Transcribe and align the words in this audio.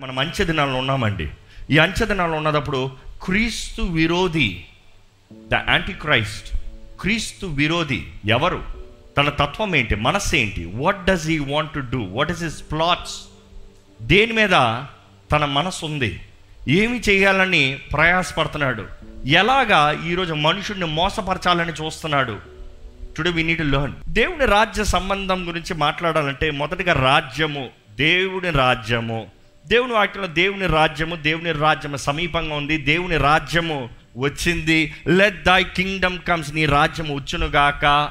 మనం 0.00 0.18
అంచె 0.18 0.44
దినాల్లో 0.44 0.78
ఉన్నామండి. 0.78 1.30
ఈ 1.70 1.78
అంచె 1.78 2.06
దినాల్లో 2.06 2.36
ఉన్నప్పుడు 2.36 2.90
క్రీస్తు 3.22 3.82
విరోధి 3.82 4.64
ద 5.32 5.54
యాంటీ 5.54 5.92
క్రైస్ట్ 5.92 6.56
క్రీస్తు 7.00 7.46
విరోధి 7.46 8.02
ఎవరు? 8.24 8.62
తన 9.16 9.28
తత్వం 9.28 9.76
ఏంటి? 9.76 9.94
మనస్సు 9.94 10.36
ఏంటి? 10.36 10.64
What 10.74 11.04
does 11.04 11.26
he 11.26 11.38
want 11.38 11.72
to 11.72 11.78
do 11.78 12.02
what 12.02 12.30
is 12.30 12.42
his 12.42 12.62
plots 12.62 13.14
దేని 14.02 14.32
మీద 14.32 14.50
తన 15.32 15.44
మనసు 15.44 15.86
ఉంది? 15.86 16.20
ఏమి 16.68 16.98
చేయాలని 16.98 17.78
ప్రయాసపడుతున్నాడు? 17.92 18.86
ఎలాగా 19.26 20.02
ఈరోజు 20.06 20.34
మనుషుడిని 20.34 20.86
మోసపరచాలని 20.86 21.72
చూస్తున్నాడు? 21.72 22.38
టుడే 23.16 23.30
వి 23.30 23.42
నీడ్ 23.42 23.64
లెర్న్ 23.64 23.94
దేవుని 24.08 24.46
రాజ్య 24.46 24.84
సంబంధం 24.84 25.48
గురించి 25.48 25.74
మాట్లాడాలంటే 25.74 26.50
మొదటిగా 26.50 26.92
రాజ్యము 26.92 27.68
దేవుని 27.90 28.50
రాజ్యము. 28.50 29.35
దేవుని 29.66 29.92
వాక్యంలో 29.92 30.28
దేవుని 30.28 30.66
రాజ్యము 30.66 31.16
దేవుని 31.16 31.52
రాజ్యము 31.52 31.96
సమీపంగా 31.96 32.54
ఉంది. 32.54 32.78
దేవుని 32.78 33.16
రాజ్యము 33.16 33.88
వచ్చింది. 34.18 34.94
లెట్ 35.06 35.44
దై 35.44 35.64
కింగ్డమ్ 35.64 36.18
కమ్స్ 36.18 36.54
నీ 36.54 36.66
రాజ్యము 36.66 37.14
వచ్చునుగాక 37.14 38.10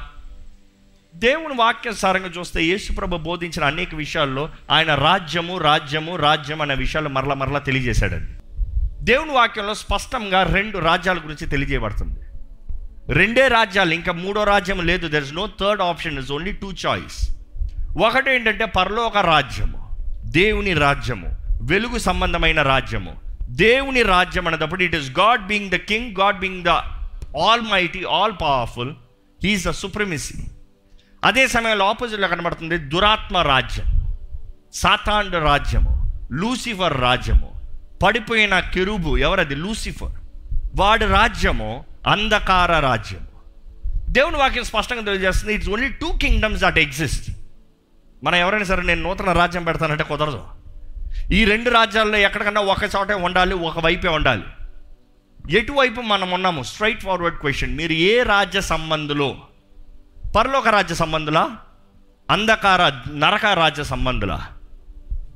దేవుని 1.14 1.54
వాక్యానుసారంగా 1.54 2.30
చూస్తే 2.38 2.64
యేసుప్రభు 2.64 3.16
బోధించిన 3.16 3.64
అనేక 3.64 3.94
విషయాల్లో 3.94 4.50
ఆయన 4.70 4.94
రాజ్యము 4.94 5.58
రాజ్యము 5.58 6.16
రాజ్యం 6.16 6.62
అనే 6.62 6.74
విషయాలు 6.74 7.08
మరల 7.08 7.32
మరలా 7.32 7.58
తెలియజేశాడండి 7.58 8.32
దేవుని 9.04 9.32
వాక్యంలో 9.32 9.74
స్పష్టంగా 9.74 10.42
రెండు 10.42 10.78
రాజ్యాల 10.78 11.18
గురించి 11.18 11.46
తెలియజేయబడుతుంది. 11.46 12.20
రెండే 13.12 13.48
రాజ్యాలు 13.48 13.94
ఇంకా 13.94 14.12
మూడో 14.12 14.44
రాజ్యం 14.44 14.86
లేదు. 14.86 15.08
There 15.08 15.24
is 15.24 15.34
no 15.34 15.48
third 15.60 15.82
option 15.82 16.18
is 16.18 16.32
only 16.32 16.52
two 16.52 16.72
choice 16.86 17.36
ఒకటి 18.04 18.34
ఏంటంటే 18.34 18.64
పరలోక 18.64 19.18
రాజ్యము 19.18 19.96
దేవుని 20.24 20.72
రాజ్యము. 20.72 21.45
వెలుగు 21.66 21.98
సంబంధమైన 21.98 22.62
రాజ్యము. 22.62 23.16
దేవుని 23.42 24.02
రాజ్యం 24.02 24.46
అన్నప్పుడు 24.46 24.82
it 24.82 24.94
is 24.94 25.10
God 25.10 25.46
being 25.46 25.70
the 25.70 25.74
king 25.74 26.14
God 26.20 26.38
being 26.38 26.64
the 26.64 26.68
almighty 27.72 28.04
all 28.04 28.32
powerful 28.32 28.94
he is 29.44 29.66
the 29.66 29.70
supremacy 29.70 30.34
అదే 31.24 31.48
సమయంలో 31.48 31.86
ఆపోజిట్లో 31.86 32.28
కనబడుతుంది 32.28 32.78
దురాత్మ 32.78 33.38
రాజ్యం. 33.38 34.14
సాతాండ 34.74 35.36
రాజ్యము. 35.36 36.22
లూసిఫర్ 36.32 37.00
రాజ్యము. 37.00 37.52
పడిపోయిన 38.02 38.60
కెరుబు 38.60 39.16
ఎవరది? 39.16 39.54
లూసిఫర్. 39.54 40.12
వాడి 40.76 41.04
రాజ్యము 41.04 41.84
అంధకార 42.06 42.80
రాజ్యము. 42.80 43.26
దేవుని 44.08 44.36
వాక్యం 44.36 44.64
స్పష్టంగా 44.64 45.00
తెలియజేస్తుంది 45.00 45.54
it's 45.54 45.70
only 45.70 45.88
two 45.88 46.12
kingdoms 46.12 46.62
that 46.62 46.78
exist 46.78 47.30
మనం 48.24 48.36
ఎవరైనా 48.36 48.64
సరే 48.64 48.82
నేను 48.82 49.02
నూతన 49.02 49.32
రాజ్యం 49.32 49.64
పెడతానంటే 49.64 50.04
కుదరదు. 50.04 50.55
ఈ 51.32 51.44
రెండు 51.44 51.70
రాజ్యాల్లో 51.70 52.18
ఎక్కడికన్నా 52.18 52.60
ఒక 52.60 52.76
చోటే 52.96 53.14
ఉండాలి 53.14 53.54
ఒక 53.54 53.78
వైపే 53.78 54.08
ఉండాలి. 54.08 54.42
ఎటువైపు 55.58 56.00
మనం 56.00 56.30
ఉన్నాము 56.30 56.62
స్ట్రైట్ 56.62 57.02
ఫార్వర్డ్ 57.02 57.38
క్వశ్చన్ 57.38 57.76
మీరు 57.76 57.92
ఏ 57.92 58.22
రాజ్య 58.22 58.60
సంబంధులు? 58.60 59.36
పరలోక 60.36 60.68
రాజ్య 60.68 60.94
సంబంధులా? 60.94 61.56
అంధకార 62.30 63.10
నరక 63.12 63.46
రాజ్య 63.46 63.84
సంబంధుల? 63.84 64.40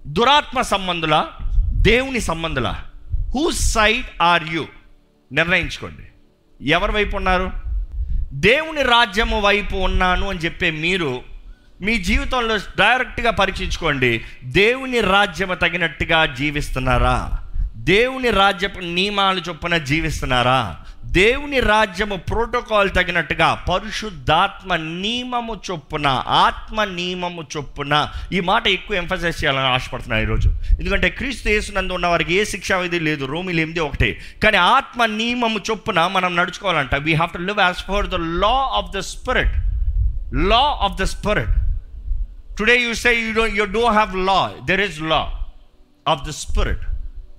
దురాత్మ 0.07 0.61
సంబంధుల? 0.61 1.27
దేవుని 1.73 2.21
సంబంధుల? 2.21 2.75
హూ 3.35 3.51
సైడ్ 3.51 4.23
ఆర్ 4.23 4.45
యు 4.53 4.67
నిర్ణయించుకోండి. 5.33 6.03
ఎవరి 6.69 6.93
వైపు 6.93 7.17
ఉన్నారు? 7.17 7.53
దేవుని 8.33 8.83
రాజ్యము 8.83 9.41
వైపు 9.41 9.77
ఉన్నాను 9.77 10.31
అని 10.31 10.39
చెప్పే 10.39 10.71
మీరు 10.71 11.23
మీ 11.81 11.99
జీవితంలో 11.99 12.57
డైరెక్ట్గా 12.57 13.31
పరీక్షించుకోండి. 13.31 14.25
దేవుని 14.45 15.01
రాజ్యము 15.01 15.55
తగినట్టుగా 15.55 16.27
జీవిస్తున్నారా? 16.27 17.31
దేవుని 17.77 18.31
రాజ్య 18.31 18.69
నియమాలు 18.83 19.41
చొప్పున 19.49 19.77
జీవిస్తున్నారా? 19.77 20.77
దేవుని 21.05 21.61
రాజ్యము 21.61 22.17
ప్రోటోకాల్ 22.17 22.91
తగినట్టుగా 22.91 23.55
పరిశుద్ధాత్మ 23.55 24.77
నియమము 24.77 25.61
చొప్పున 25.71 26.07
ఆత్మ 26.29 26.85
నియమము 26.85 27.47
చొప్పున 27.57 28.09
ఈ 28.33 28.41
మాట 28.41 28.67
ఎక్కువ 28.67 28.97
ఎంఫసైజ్ 28.97 29.45
చేయాలని 29.45 29.67
ఆశపడుతున్నాను 29.67 30.23
ఈరోజు. 30.23 30.51
ఎందుకంటే 30.81 31.09
క్రీస్తు 31.09 31.49
యేసునందు 31.49 31.93
ఉన్న 31.93 32.07
వారికి 32.07 32.35
ఏ 32.35 32.45
శిక్షా 32.45 32.77
విధి 32.77 33.01
లేదు. 33.01 33.25
రోమిలు 33.25 33.57
ఎనిమిది 33.57 33.81
ఒకటే. 33.81 34.19
కానీ 34.45 34.57
ఆత్మ 34.57 35.07
నియమము 35.07 35.61
చొప్పున 35.71 36.07
మనం 36.07 36.37
నడుచుకోవాలంట. 36.37 36.95
We 36.95 37.15
have 37.15 37.31
to 37.31 37.39
live 37.39 37.61
as 37.61 37.77
for 37.77 38.07
the 38.07 38.15
law 38.15 38.73
of 38.77 38.97
the 38.97 38.99
spirit 38.99 39.55
law 40.35 40.79
of 40.83 41.01
the 41.01 41.03
spirit 41.03 41.60
today 42.61 42.83
you 42.83 42.95
say 42.95 43.15
you 43.15 43.33
don't 43.33 43.55
you 43.55 43.65
don't 43.65 43.93
have 43.93 44.17
law 44.17 44.51
there 44.65 44.81
is 44.81 45.03
law 45.03 45.47
of 46.09 46.29
the 46.29 46.31
spirit 46.31 46.81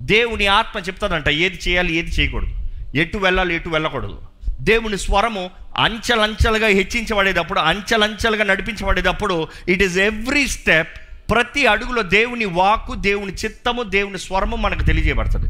దేవుని 0.01 0.47
ఆత్మ 0.47 0.79
చెప్తానంట 0.79 1.29
ఏది 1.29 1.59
చేయాలి 1.67 1.93
ఏది 1.93 2.11
చేయకూడదు. 2.11 2.55
ఎటు 2.97 3.17
వెళ్ళాలి 3.17 3.55
ఎటు 3.55 3.69
వెళ్ళకూడదు. 3.69 4.21
దేవుని 4.61 4.97
స్వరము 4.97 5.49
అంచెలంచెలుగా 5.77 6.67
హెచ్చించబడేటప్పుడు 6.67 7.59
అంచెలంచెలుగా 7.59 8.43
నడిపించబడేటప్పుడు 8.43 9.47
ఇట్ 9.69 9.83
ఈస్ 9.83 9.97
ఎవ్రీ 9.97 10.47
స్టెప్ 10.47 10.97
ప్రతి 11.31 11.65
అడుగులో 11.65 12.01
దేవుని 12.01 12.45
వాక్కు 12.45 12.95
దేవుని 12.95 13.33
చిత్తము 13.33 13.83
దేవుని 13.83 14.19
స్వరము 14.19 14.55
మనకు 14.55 14.83
తెలియజేయబడుతుంది. 14.83 15.49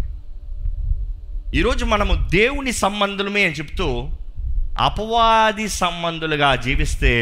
ఈరోజు 1.57 1.85
మనము 1.85 2.29
దేవుని 2.29 2.71
సంబంధులమే 2.71 3.43
అని 3.43 3.53
చెప్తూ 3.53 4.09
అపవాది 4.79 5.69
సంబంధులుగా 5.69 6.55
జీవిస్తే 6.55 7.13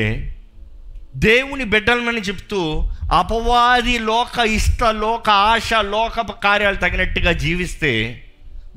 దేవుని 1.19 1.63
బిడ్డలమని 1.63 2.21
చెప్తూ 2.21 2.89
అపవాది 3.11 3.99
లోక 3.99 4.39
ఇష్ట 4.39 4.83
లోక 4.83 5.29
ఆశ 5.29 5.73
లోక 5.73 6.21
కార్యాలు 6.21 6.75
తగినట్టుగా 6.75 7.31
జీవిస్తే 7.31 8.23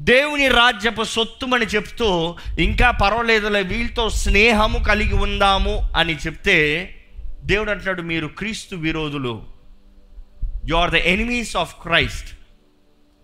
దేవుని 0.01 0.49
రాజ్యపు 0.49 1.03
సొత్తుమని 1.03 1.67
చెప్తూ 1.67 2.37
ఇంకా 2.59 2.91
పర్వాలేదులే 2.91 3.63
వీళ్ళతో 3.63 4.11
స్నేహము 4.11 4.79
కలిగి 4.79 5.15
ఉందాము 5.15 5.91
అని 5.97 6.17
చెప్తే 6.17 6.59
దేవుడు 7.45 7.71
అంటున్నాడు 7.71 8.03
మీరు 8.03 8.27
క్రీస్తు 8.27 8.77
విరోధులు. 8.77 9.43
You 10.69 10.77
are 10.77 10.91
the 10.91 10.95
enemies 10.95 11.57
of 11.57 11.75
Christ 11.83 12.29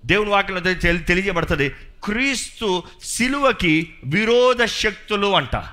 దేవుని 0.07 0.31
వాక్యంలో 0.31 0.75
తెలి- 0.75 1.03
తెలియజేయబడుతుంది 1.03 1.69
క్రీస్తు 2.05 2.83
సిలువకి 3.03 3.89
విరోధ 4.05 4.65
శక్తులు 4.65 5.37
అంట. 5.37 5.65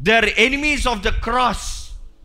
they 0.00 0.16
are 0.16 0.24
enemies 0.24 0.88
of 0.88 1.00
the 1.00 1.08
cross 1.08 1.79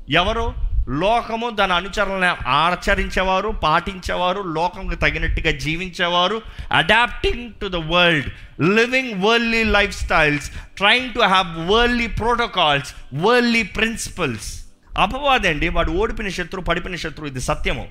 ఎవరు? 0.09 0.53
లోకము 0.89 1.49
దాని 1.49 1.73
అనుచరణ 1.73 2.35
ఆచరించేవారు 2.47 3.49
పాటించేవారు 3.49 4.41
లోకంకు 4.41 4.95
తగినట్టుగా 4.95 5.51
జీవించేవారు 5.51 6.41
adapting 6.71 7.53
to 7.61 7.67
the 7.67 7.75
world 7.75 8.29
living 8.75 9.23
worldly 9.23 9.63
life 9.63 10.03
styles 10.03 10.51
trying 10.77 11.13
to 11.13 11.19
have 11.19 11.69
వర్ల్లీ 11.69 12.07
protocols 12.07 12.95
వర్ల్లీ 13.15 13.63
principles 13.63 14.65
అపవాది 14.99 15.47
అండి 15.47 15.69
వాడు 15.69 15.91
ఓడిపిన 15.91 16.29
శత్రువు 16.29 16.65
పడిపిన 16.65 16.95
శత్రువు 16.95 17.27
ఇది 17.27 17.41
సత్యము. 17.41 17.87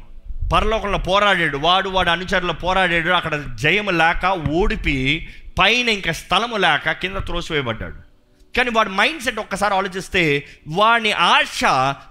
పరలోకంలో 0.54 0.98
పోరాడాడు 0.98 1.58
వాడు 1.58 1.88
వాడు 1.88 2.10
అనుచరులు 2.10 2.52
పోరాడాడు 2.52 3.10
అక్కడ 3.10 3.42
జయము 3.54 3.90
లేక 3.90 4.26
ఓడిపి 4.26 5.28
పైన 5.58 5.88
ఇంకా 5.88 6.12
స్థలము 6.12 6.56
లేక 6.56 6.92
కింద 6.92 7.16
త్రోసివేయబడ్డాడు. 7.16 8.13
కానీ 8.56 8.70
వాడి 8.70 8.88
మైండ్ 8.88 9.22
సెట్ 9.22 9.38
ఒక్కసారి 9.38 9.74
ఆలోచిస్తే 9.74 10.46
వాడి 10.68 11.12
ఆశ 11.12 11.64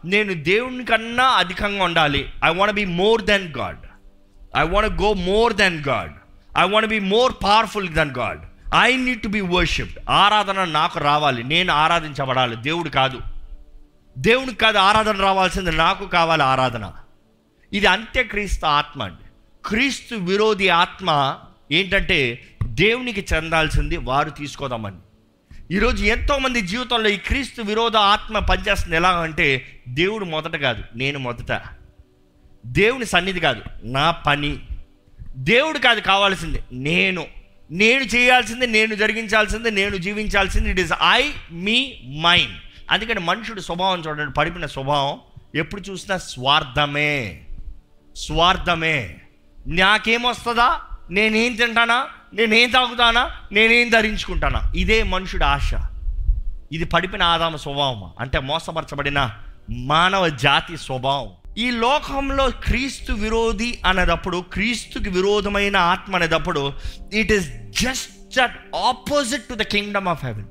నేను 0.05 0.33
దేవుని 0.33 0.85
కన్నా 0.85 1.23
అధికంగా 1.23 1.83
ఉండాలి. 1.83 2.29
I 2.45 2.53
want 2.53 2.75
be 2.75 2.85
more 2.85 3.21
than 3.21 3.53
God 3.57 3.77
I 4.57 4.63
want 4.63 5.01
go 5.01 5.13
more 5.13 5.53
than 5.53 5.83
God 5.87 6.11
I 6.57 6.69
want 6.69 6.89
be 6.89 6.99
more 6.99 7.33
powerful 7.43 7.89
than 7.89 8.11
God 8.11 8.39
I 8.75 8.95
need 8.95 9.21
to 9.21 9.27
be 9.27 9.41
worshipped 9.41 9.99
ఆరాధన 10.09 10.63
నాకు 10.63 10.99
రావాలి. 10.99 11.43
నేను 11.43 11.73
ఆరాధించబడాలి. 11.73 12.55
దేవుడు 12.55 12.89
కాదు. 12.89 13.21
దేవుడికి 14.17 14.57
కాదు 14.57 14.77
ఆరాధన 14.77 15.21
రావాల్సింది 15.21 15.71
నాకు 15.71 16.07
కావాలి 16.07 16.43
ఆరాధన. 16.43 16.91
ఇది 17.73 17.85
అంత్యక్రీస్తు 17.85 18.65
ఆత్మ 18.65 19.03
అండి. 19.03 19.29
క్రీస్తు 19.65 20.15
విరోధి 20.15 20.69
ఆత్మ 20.69 21.37
ఏంటంటే 21.71 22.43
దేవునికి 22.63 23.25
చెందాల్సింది 23.33 23.97
వారు 23.97 24.29
తీసుకోదామని. 24.29 24.95
ఈరోజు 25.71 26.03
ఎంతోమంది 26.03 26.61
జీవితంలో 26.61 27.09
ఈ 27.09 27.17
క్రీస్తు 27.17 27.61
విరోధ 27.61 27.95
ఆత్మ 27.95 28.39
పనిచేస్తుంది 28.39 28.95
ఎలా 28.95 29.09
అంటే 29.09 29.81
దేవుడు 29.87 30.25
మొదట 30.25 30.55
కాదు 30.55 30.83
నేను 30.95 31.19
మొదట. 31.19 31.61
దేవుని 32.65 33.05
సన్నిధి 33.05 33.39
కాదు 33.39 33.61
నా 33.83 34.11
పని. 34.11 34.59
దేవుడు 35.35 35.79
కాదు 35.79 35.99
కావాల్సింది 35.99 36.59
నేను. 36.71 37.27
నేను 37.71 38.03
చేయాల్సింది 38.03 38.67
నేను 38.67 38.95
జరిగించాల్సింది 38.95 39.71
నేను 39.71 39.97
జీవించాల్సింది 39.97 40.69
it 40.71 40.79
is 40.79 40.93
I 41.09 41.29
me 41.51 41.93
mind 42.21 42.57
అందుకని 42.91 43.19
మనుషుడు 43.19 43.61
స్వభావం 43.61 44.03
చూడండి 44.07 44.33
పడిపిన 44.33 44.65
స్వభావం 44.65 45.19
ఎప్పుడు 45.55 45.81
చూసినా 45.81 46.17
స్వార్థమే. 46.17 47.43
స్వార్థమే. 48.15 49.21
నాకేమొస్తుందా 49.67 50.81
నేనేం 51.11 51.55
తింటానా? 51.55 52.07
నేనేం 52.33 52.69
తాగుతానా? 52.69 53.31
నేనేం 53.51 53.89
ధరించుకుంటానా? 53.89 54.71
ఇదే 54.75 55.03
మనుషుడు 55.03 55.43
ఆశ. 55.43 55.71
ఇది 56.71 56.85
పడిపిన 56.85 57.23
ఆదామ 57.23 57.55
స్వభావం 57.55 58.11
అంటే 58.19 58.39
మోసపరచబడిన 58.39 59.31
మానవ 59.69 60.29
జాతి 60.29 60.77
స్వభావం. 60.77 61.29
ఈ 61.57 61.71
లోకంలో 61.71 62.49
క్రీస్తు 62.49 63.13
విరోధి 63.13 63.79
అనేటప్పుడు 63.85 64.45
క్రీస్తుకి 64.53 65.09
విరోధమైన 65.09 65.77
ఆత్మ 65.77 66.15
అనేటప్పుడు 66.15 66.73
it 67.13 67.31
is 67.31 67.47
just 67.81 68.39
at 68.39 68.75
opposite 68.75 69.43
to 69.43 69.53
the 69.53 69.61
kingdom 69.61 70.07
of 70.07 70.25
heaven 70.25 70.49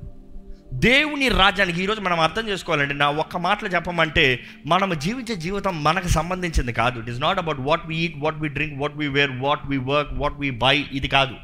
దేవుని 0.73 1.29
రాజ్యానికి 1.29 1.83
ఈరోజు 1.83 2.01
మనం 2.01 2.19
అర్థం 2.19 2.47
చేసుకోవాలండి 2.47 2.93
నా 2.93 3.09
ఒక్క 3.09 3.37
మాటలు 3.37 3.69
చెప్పమంటే 3.69 4.43
మనం 4.65 4.99
జీవించే 4.99 5.35
జీవితం 5.35 5.83
మనకు 5.83 6.07
సంబంధించింది 6.07 6.73
కాదు. 6.73 6.99
It 6.99 7.09
is 7.09 7.21
not 7.21 7.37
about 7.37 7.59
what 7.59 7.87
we 7.87 7.95
eat 7.95 8.15
what 8.17 8.39
we 8.39 8.47
drink 8.47 8.81
what 8.81 8.97
we 8.97 9.07
wear 9.07 9.31
what 9.39 9.65
we 9.65 9.77
work 9.77 10.13
what 10.13 10.39
we 10.39 10.49
buy 10.49 10.85
ఇది 10.91 11.07
కాదు. 11.07 11.35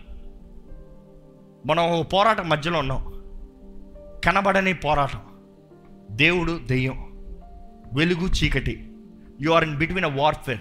మనం 1.65 2.05
పోరాటం 2.13 2.49
మధ్యలో 2.49 2.79
ఉన్నాం. 2.79 3.13
కనబడని 4.25 4.73
పోరాటం. 4.73 5.19
దేవుడు 6.11 6.59
దెయ్యం. 6.65 7.25
వెలుగు 7.93 8.27
చీకటి. 8.27 8.91
You 9.41 9.51
are 9.51 9.63
in 9.63 9.77
between 9.77 10.05
a 10.05 10.15
warfare 10.15 10.59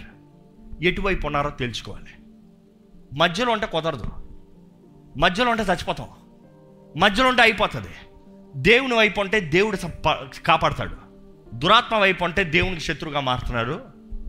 ఎటువైపు 0.83 1.27
ఉన్నారో 1.27 1.51
తెలుసుకోవాలి. 1.51 2.07
మధ్యలో 3.17 3.53
ఉంటే 3.53 3.67
కుదరదు. 3.67 4.05
మధ్యలో 5.19 5.51
ఉంటే 5.51 5.63
చచ్చిపోతాం. 5.63 6.09
మధ్యలో 6.97 7.29
ఉంటే 7.29 7.43
అయిపోతుంది. 7.43 7.89
దేవుని 8.57 8.95
వైపు 8.95 9.21
ఉంటే 9.21 9.41
దేవుడు 9.41 9.79
కాపాడతాడు. 10.47 10.97
దురాత్మ 11.55 11.97
వైపు 11.97 12.25
ఉంటే 12.25 12.45
దేవునికి 12.45 12.81
శత్రువుగా 12.81 13.21
మారుతున్నారు. 13.21 13.81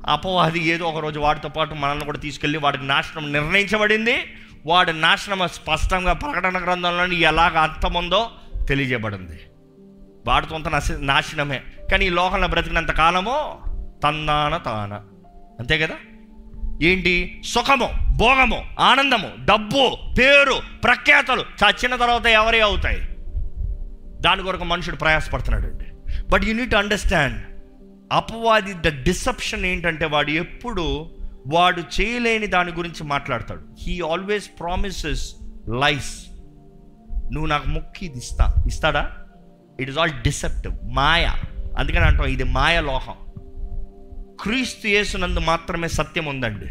అపవాది 0.05 0.59
ఏదో 0.59 0.85
ఒక 0.85 0.97
రోజు 0.97 1.19
వాడితో 1.19 1.49
పాటు 1.49 1.73
మనల్ని 1.73 2.05
కూడా 2.05 2.17
తీసుకెళ్ళి 2.17 2.59
వాడికి 2.59 2.87
నాశనం 2.87 3.33
నిర్ణయించబడింది. 3.33 4.15
వాడి 4.65 5.01
నాశనం 5.01 5.47
స్పష్టంగా 5.47 6.13
ప్రకటన 6.13 6.63
గ్రంథంలో 6.63 7.05
ఎలాగ 7.05 7.57
అర్థముందో 7.57 8.31
తెలియజేయబడింది. 8.67 9.39
వాడితో 10.27 10.55
అంత 10.55 10.67
నాశనమే. 10.99 11.61
కానీ 11.91 12.05
ఈ 12.05 12.09
లోకంలో 12.09 12.47
బ్రతికినంత 12.47 12.91
కాలము 12.91 13.59
తందాన 14.03 14.57
తాన. 14.57 14.93
అంతే 15.59 15.79
కదా? 15.79 15.95
ఏంటి? 16.83 17.41
సుఖము 17.45 17.89
భోగము 18.17 18.65
ఆనందము 18.79 19.31
డబ్బు 19.45 19.97
పేరు 20.19 20.55
ప్రఖ్యాతలు. 20.83 21.41
చచ్చిన 21.41 21.95
తర్వాత 21.95 22.25
ఎవరే 22.25 22.59
అవుతాయి? 22.59 23.01
దాని 24.21 24.43
కొరకు 24.43 24.63
మనుషుడు 24.63 24.95
ప్రయాసపడుతున్నాడు 24.95 25.67
అండి. 25.67 25.85
బట్ 26.31 26.43
యు 26.43 26.53
నీట్ 26.53 26.75
అండర్స్టాండ్ 26.75 27.45
అపవాది 28.13 28.73
ద 28.73 29.03
డిసెప్షన్ 29.03 29.65
ఏంటంటే 29.65 30.05
వాడు 30.05 30.31
ఎప్పుడు 30.31 31.11
వాడు 31.53 32.01
చేయలేని 32.01 32.47
దాని 32.47 32.71
గురించి 32.71 33.03
మాట్లాడతాడు. 33.03 33.61
హీ 33.79 34.01
ఆల్వేస్ 34.01 34.49
ప్రామిసెస్ 34.59 35.35
లైఫ్ 35.69 36.13
నువ్వు 37.33 37.45
నాకు 37.45 37.67
మొక్కి 37.67 38.05
ఇది 38.05 38.17
ఇస్తా 38.17 38.53
ఇస్తాడా? 38.67 39.11
ఇట్ 39.79 39.89
ఇస్ 39.89 39.97
ఆల్ 39.97 40.11
డిసెప్టివ్ 40.11 40.73
మాయ. 40.83 41.29
అందుకని 41.77 42.05
అంటాం 42.05 42.25
ఇది 42.25 42.43
మాయ 42.43 42.81
లోహం. 42.81 43.15
క్రీస్తు 44.41 44.87
యేసునందు 44.87 45.39
మాత్రమే 45.39 45.87
సత్యం 45.87 46.25
ఉందండి. 46.25 46.65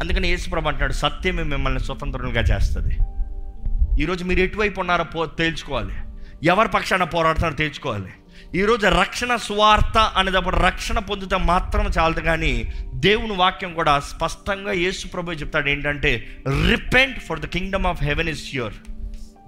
అందుకని 0.00 0.28
యేసుప్రభు 0.28 0.68
అంటున్నాడు 0.68 0.92
సత్యమే 0.92 1.42
మిమ్మల్ని 1.42 1.80
స్వతంత్రంగా 1.80 2.40
చేస్తుంది. 2.40 2.96
ఈరోజు 4.02 4.24
మీరు 4.24 4.40
ఎటువైపు 4.40 4.80
ఉన్నారో 4.80 5.04
పో 5.04 5.26
తేల్చుకోవాలి. 5.26 5.94
ఎవరి 6.42 6.68
పక్షాన 6.68 7.04
పోరాడుతున్నారో 7.04 7.54
తేల్చుకోవాలి. 7.54 8.08
ఈరోజు 8.56 8.86
రక్షణ 8.86 9.36
సువార్త 9.36 9.98
అనేటప్పుడు 9.98 10.56
రక్షణ 10.56 10.98
పొందితే 10.98 11.36
మాత్రం 11.36 11.90
చాలదు 11.98 12.20
కానీ 12.20 12.72
దేవుని 12.94 13.32
వాక్యం 13.32 13.74
కూడా 13.74 14.00
స్పష్టంగా 14.00 14.72
యేసు 14.72 15.06
ప్రభు 15.06 15.32
చెప్తాడు. 15.32 15.68
ఏంటంటే 15.68 16.36
repent 16.70 17.18
for 17.18 17.40
the 17.40 17.46
kingdom 17.46 17.86
of 17.86 18.02
heaven 18.02 18.28
is 18.28 18.54
your 18.54 18.74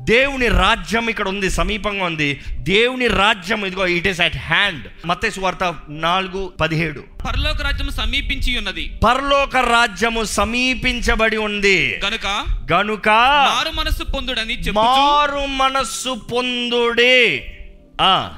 దేవుని 0.01 0.49
రాజ్యం 0.49 1.09
ఇక్కడ 1.09 1.29
ఉంది 1.29 1.51
సమీపంగా 1.51 2.05
ఉంది. 2.05 2.41
దేవుని 2.51 3.07
రాజ్యం 3.07 3.67
ఇదిగో 3.67 3.87
ఇట్ 3.87 4.09
ఈస్ 4.09 4.21
అట్ 4.21 4.37
హ్యాండ్. 4.37 5.07
మత్తయి 5.07 5.41
వార్త 5.41 5.75
నాలుగు 5.89 6.53
పదిహేడు. 6.61 7.05
పరలోక 7.27 7.63
రాజ్యం 7.63 7.91
సమీపించి 7.91 8.59
ఉన్నది. 8.59 9.01
పరలోక 9.05 9.57
రాజ్యము 9.57 10.25
సమీపించబడి 10.25 11.37
ఉంది. 11.37 12.01
గనుక 12.07 12.45
గనుక 12.73 13.09
మారు 13.09 13.77
మనస్సు 13.77 14.05
పొందుడని 14.05 14.71
మారు 14.71 15.47
మనస్సు 15.47 16.15
పొందుడే. 16.33 17.53
ఆ. 18.01 18.35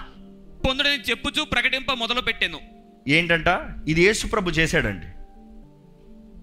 పొందుడని 0.68 1.10
చెప్పుచూ 1.10 1.44
ప్రకటింప 1.44 1.92
మొదలు 1.92 2.20
పెట్టాను 2.20 2.58
ఏంటంట? 3.08 3.46
ఇది 3.88 4.02
యేసుప్రభు 4.02 4.50
చేశాడండి. 4.50 5.06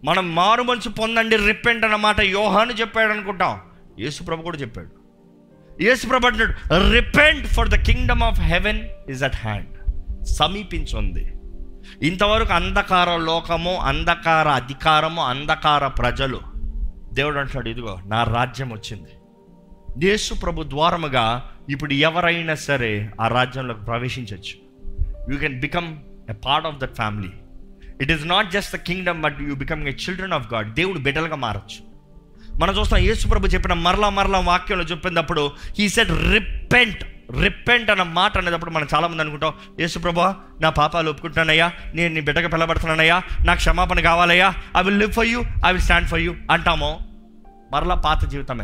మనం 0.03 0.35
మారు 0.35 0.63
మనసు 0.63 0.89
పొందండి 0.89 1.35
రిపెంట్ 1.35 1.85
అన్నమాట 1.85 2.19
యోహాను 2.19 2.71
చెప్పాడు 2.71 3.11
అనుకుంటాం 3.11 3.61
యేసుప్రభు 3.99 4.41
కూడా 4.41 4.57
చెప్పాడు. 4.57 4.89
యేసుప్రభు 5.83 6.27
అంటున్నాడు 6.27 6.91
repent 6.91 7.47
for 7.47 7.69
the 7.69 7.75
kingdom 7.75 8.23
of 8.23 8.41
heaven 8.41 8.79
is 9.09 9.23
at 9.23 9.35
hand. 9.35 10.25
సమీపించుంది. 10.25 11.31
ఇంతవరకు 12.01 12.53
అంధకార 12.53 13.15
లోకము 13.15 13.75
అంధకార 13.75 14.47
అధికారము 14.47 15.21
అంధకార 15.21 15.87
ప్రజలు. 15.87 16.39
దేవుడు 17.13 17.39
అంటున్నాడు 17.39 17.69
ఇదిగో 17.69 17.99
నా 18.05 18.23
రాజ్యం 18.23 18.73
వచ్చింది. 18.73 19.11
యేసు 20.07 20.33
ప్రభు 20.33 20.63
ద్వారముగా 20.63 21.54
ఇప్పుడు 21.69 21.93
ఎవరైనా 21.93 22.55
సరే 22.55 23.09
ఆ 23.21 23.27
రాజ్యంలోకి 23.27 23.85
ప్రవేశించవచ్చు 23.85 24.55
you 25.33 25.39
can 25.39 25.59
become 25.59 25.97
a 26.29 26.33
part 26.33 26.67
of 26.67 26.75
that 26.75 26.95
family 26.95 27.31
it 28.01 28.11
is 28.11 28.25
not 28.27 28.51
just 28.51 28.73
the 28.73 28.75
kingdom 28.75 29.21
but 29.21 29.41
you 29.41 29.55
become 29.55 29.87
a 29.87 29.91
children 29.91 30.33
of 30.33 30.53
God 30.53 30.73
దేవుడు 30.73 30.99
బిడ్డలుగా 30.99 31.35
మారచ్చు. 31.35 31.95
మనం 32.59 32.79
చూస్తాం 32.79 32.99
యేసుప్రభు 32.99 33.47
చెప్పిన 33.47 33.73
మరలా 33.73 34.09
మరలా 34.09 34.39
వాక్యంలో 34.39 34.83
చెప్పినప్పుడు 34.83 35.51
హీ 35.79 35.89
సెట్ 35.89 36.09
రిపెంట్ 36.09 37.03
రిపెంట్ 37.41 37.89
అన్న 37.89 38.03
మాట 38.03 38.37
అనేటప్పుడు 38.37 38.71
మనం 38.71 38.87
చాలామంది 38.95 39.21
అనుకుంటాం 39.21 39.53
యేసుప్రభు 39.79 40.21
నా 40.61 40.69
పాపాలు 40.69 41.09
ఒప్పుకుంటున్నానయ్యా 41.09 41.71
నేను 41.93 42.13
నీ 42.13 42.21
బిడ్డగా 42.21 42.47
పిల్లబడుతున్నానయ్యా 42.47 43.21
నాకు 43.45 43.57
క్షమాపణ 43.57 43.99
కావాలయ్యా 43.99 44.53
I 44.77 44.83
will 44.83 44.99
live 44.99 45.11
for 45.11 45.25
you 45.25 45.41
I 45.65 45.71
will 45.71 45.81
stand 45.81 46.07
for 46.07 46.19
you 46.19 46.35
అంటామో. 46.51 46.99
మరలా 47.71 47.95
పాత 47.95 48.25
జీవితమే. 48.25 48.63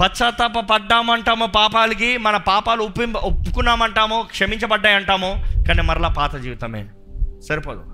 పశ్చాత్తాప 0.00 0.58
పడ్డామంటామో 0.60 1.46
పాపాలకి 1.46 2.18
మన 2.18 2.36
పాపాలు 2.36 2.82
ఒప్పి 2.82 3.04
ఒప్పుకున్నామంటామో 3.04 4.22
క్షమించబడ్డాయి 4.22 4.96
అంటామో 4.96 5.36
కానీ 5.68 5.82
మరలా 5.82 6.08
పాత 6.08 6.36
జీవితమే. 6.36 6.86
సరిపోదు. 7.48 7.84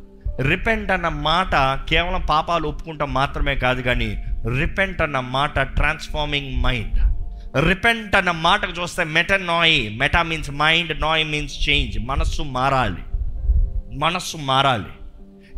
రిపెంట్ 0.43 0.91
అన్న 0.91 1.09
మాట 1.09 1.79
కేవలం 1.89 2.23
పాపాలు 2.31 2.69
ఒప్పుకుంటాం 2.69 3.15
మాత్రమే 3.15 3.55
కాదు 3.55 3.83
కానీ 3.83 4.25
రిపెంట్ 4.61 5.03
అన్న 5.03 5.21
మాట 5.21 5.61
ట్రాన్స్ఫార్మింగ్ 5.61 6.63
మైండ్ 6.63 7.01
రిపెంట్ 7.69 8.17
అన్న 8.17 8.31
మాటకు 8.31 8.83
చూస్తే 8.83 9.05
మెటా 9.05 9.37
నాయ్ 9.37 9.99
మెటా 9.99 10.23
మీన్స్ 10.23 10.51
మైండ్ 10.51 11.01
నాయ్ 11.01 11.25
మీన్స్ 11.27 11.69
చేంజ్ 11.69 11.99
మనస్సు 12.07 12.43
మారాలి. 12.43 13.03
మనస్సు 13.99 14.37
మారాలి. 14.37 14.96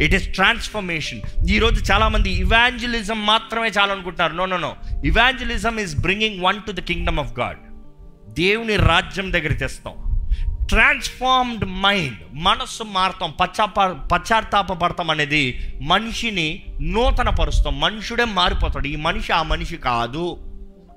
ఇట్ 0.01 0.15
ఈస్ 0.15 0.29
ట్రాన్స్ఫర్మేషన్ 0.29 1.21
ఈరోజు 1.49 1.93
చాలామంది 1.93 2.31
ఇవాంజలిజం 2.31 3.27
మాత్రమే 3.27 3.69
చాలనుకుంటారు 3.69 4.33
no 4.33 4.47
no 4.47 4.57
no 4.57 4.77
evangelism 5.05 5.81
is 5.81 6.01
bringing 6.01 6.45
one 6.45 6.63
to 6.67 6.73
the 6.73 6.81
kingdom 6.81 7.19
of 7.19 7.39
God 7.39 7.59
దేవుని 8.29 8.77
రాజ్యం 8.77 9.33
దగ్గర 9.33 9.53
తెస్తాం. 9.53 9.95
ట్రాన్స్ఫార్మ్డ్ 10.67 11.65
మైండ్ 11.65 12.19
మనస్సు 12.33 12.83
మారుతాం. 12.83 13.35
పశ్చాప 13.41 13.81
పశ్చాత్తాప 13.81 14.73
పడతాం 14.73 15.11
అనేది 15.11 15.75
మనిషిని 15.83 16.65
నూతన 16.81 17.31
పరుస్తాం 17.31 17.81
మనుషుడే 17.81 18.25
మారిపోతాడు. 18.25 18.89
ఈ 18.89 18.97
మనిషి 18.97 19.33
ఆ 19.33 19.43
మనిషి 19.43 19.77
కాదు. 19.77 20.39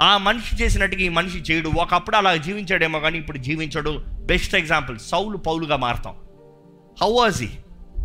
ఆ 0.01 0.17
మనిషి 0.17 0.63
చేసినట్టుగా 0.63 1.01
ఈ 1.01 1.10
మనిషి 1.10 1.38
చేయడు. 1.38 1.72
ఒకప్పుడు 1.79 2.15
అలా 2.15 2.36
జీవించాడేమో 2.36 3.00
కానీ 3.00 3.17
ఇప్పుడు 3.17 3.38
జీవించడు. 3.38 4.03
బెస్ట్ 4.08 4.55
ఎగ్జాంపుల్ 4.55 5.00
సౌలు 5.00 5.38
పౌలుగా 5.38 5.75
మారుతాం. 5.75 6.13
How 7.01 7.22
was 7.22 7.43
he 7.43 7.48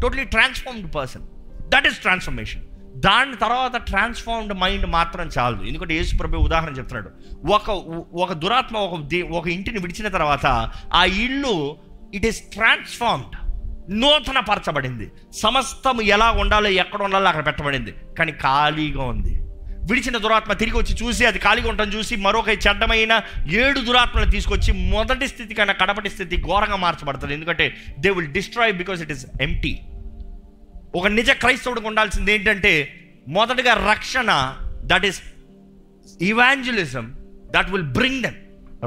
totally 0.02 0.24
transformed 0.24 0.94
person 0.94 1.22
that 1.68 1.86
is 1.86 1.98
transformation 1.98 2.62
దాని 2.96 3.36
తర్వాత 3.36 3.76
ట్రాన్స్ఫార్మ్డ్ 3.76 4.54
మైండ్ 4.54 4.86
మాత్రం 4.86 5.30
చాలదు 5.38 5.62
ఎందుకంటే 5.62 5.94
యేసు 5.94 6.16
ప్రభు 6.16 6.36
ఉదాహరణ 6.36 6.72
చెప్తున్నాడు. 6.72 7.10
ఒక 7.52 7.70
ఒక 8.14 8.32
దురాత్మ 8.32 8.76
ఒక 8.76 9.00
దే- 9.00 9.28
ఒక 9.28 9.48
ఇంటిని 9.48 9.78
విడిచిన 9.78 10.08
తర్వాత 10.08 10.70
ఆ 10.94 11.04
ఇల్లు 11.04 11.76
ఇట్ 12.14 12.26
ఈస్ 12.26 12.40
ట్రాన్స్ఫార్మ్డ్ 12.40 13.36
నూతన 13.90 14.40
పరచబడింది 14.40 15.12
సమస్తము 15.36 16.02
ఎలా 16.02 16.30
ఉండాలో 16.30 16.68
ఎక్కడ 16.68 17.02
ఉండాలో 17.02 17.28
అక్కడ 17.28 17.46
పెట్టబడింది. 17.46 17.94
కానీ 18.18 18.32
ఖాళీగా 18.32 19.02
ఉంది. 19.02 19.45
విడిచిన 19.88 20.16
దురాత్మ 20.24 20.52
తిరిగి 20.52 20.76
వచ్చి 20.78 20.94
చూసి 21.00 21.22
అది 21.26 21.38
ఖాళీగా 21.38 21.68
ఉండటం 21.70 21.90
చూసి 21.96 22.16
మరొక 22.16 22.48
చెడ్డమైన 22.66 23.22
ఏడు 23.62 23.80
దురాత్మలు 23.80 24.30
తీసుకొచ్చి 24.30 24.72
మొదటి 24.72 25.28
స్థితి 25.28 25.54
కన్నా 25.54 25.74
కడపటి 25.80 26.10
స్థితి 26.10 26.36
ఘోరంగా 26.36 26.76
మార్చబడుతుంది. 26.76 27.34
ఎందుకంటే 27.34 27.66
they 27.98 28.10
will 28.10 28.32
destroy 28.38 28.72
because 28.72 29.02
it 29.02 29.12
is 29.16 29.26
empty 29.40 29.74
ఒక 30.94 31.06
నిజ 31.06 31.30
క్రైస్తవుడికి 31.30 31.86
ఉండాల్సింది 31.86 32.32
ఏంటంటే 32.34 32.72
మొదటగా 33.28 33.72
రక్షణ 33.92 34.30
that 34.92 35.06
is 35.06 35.20
evangelism 36.22 37.06
that 37.56 37.70
will 37.70 37.88
bring 37.98 38.22
them 38.22 38.38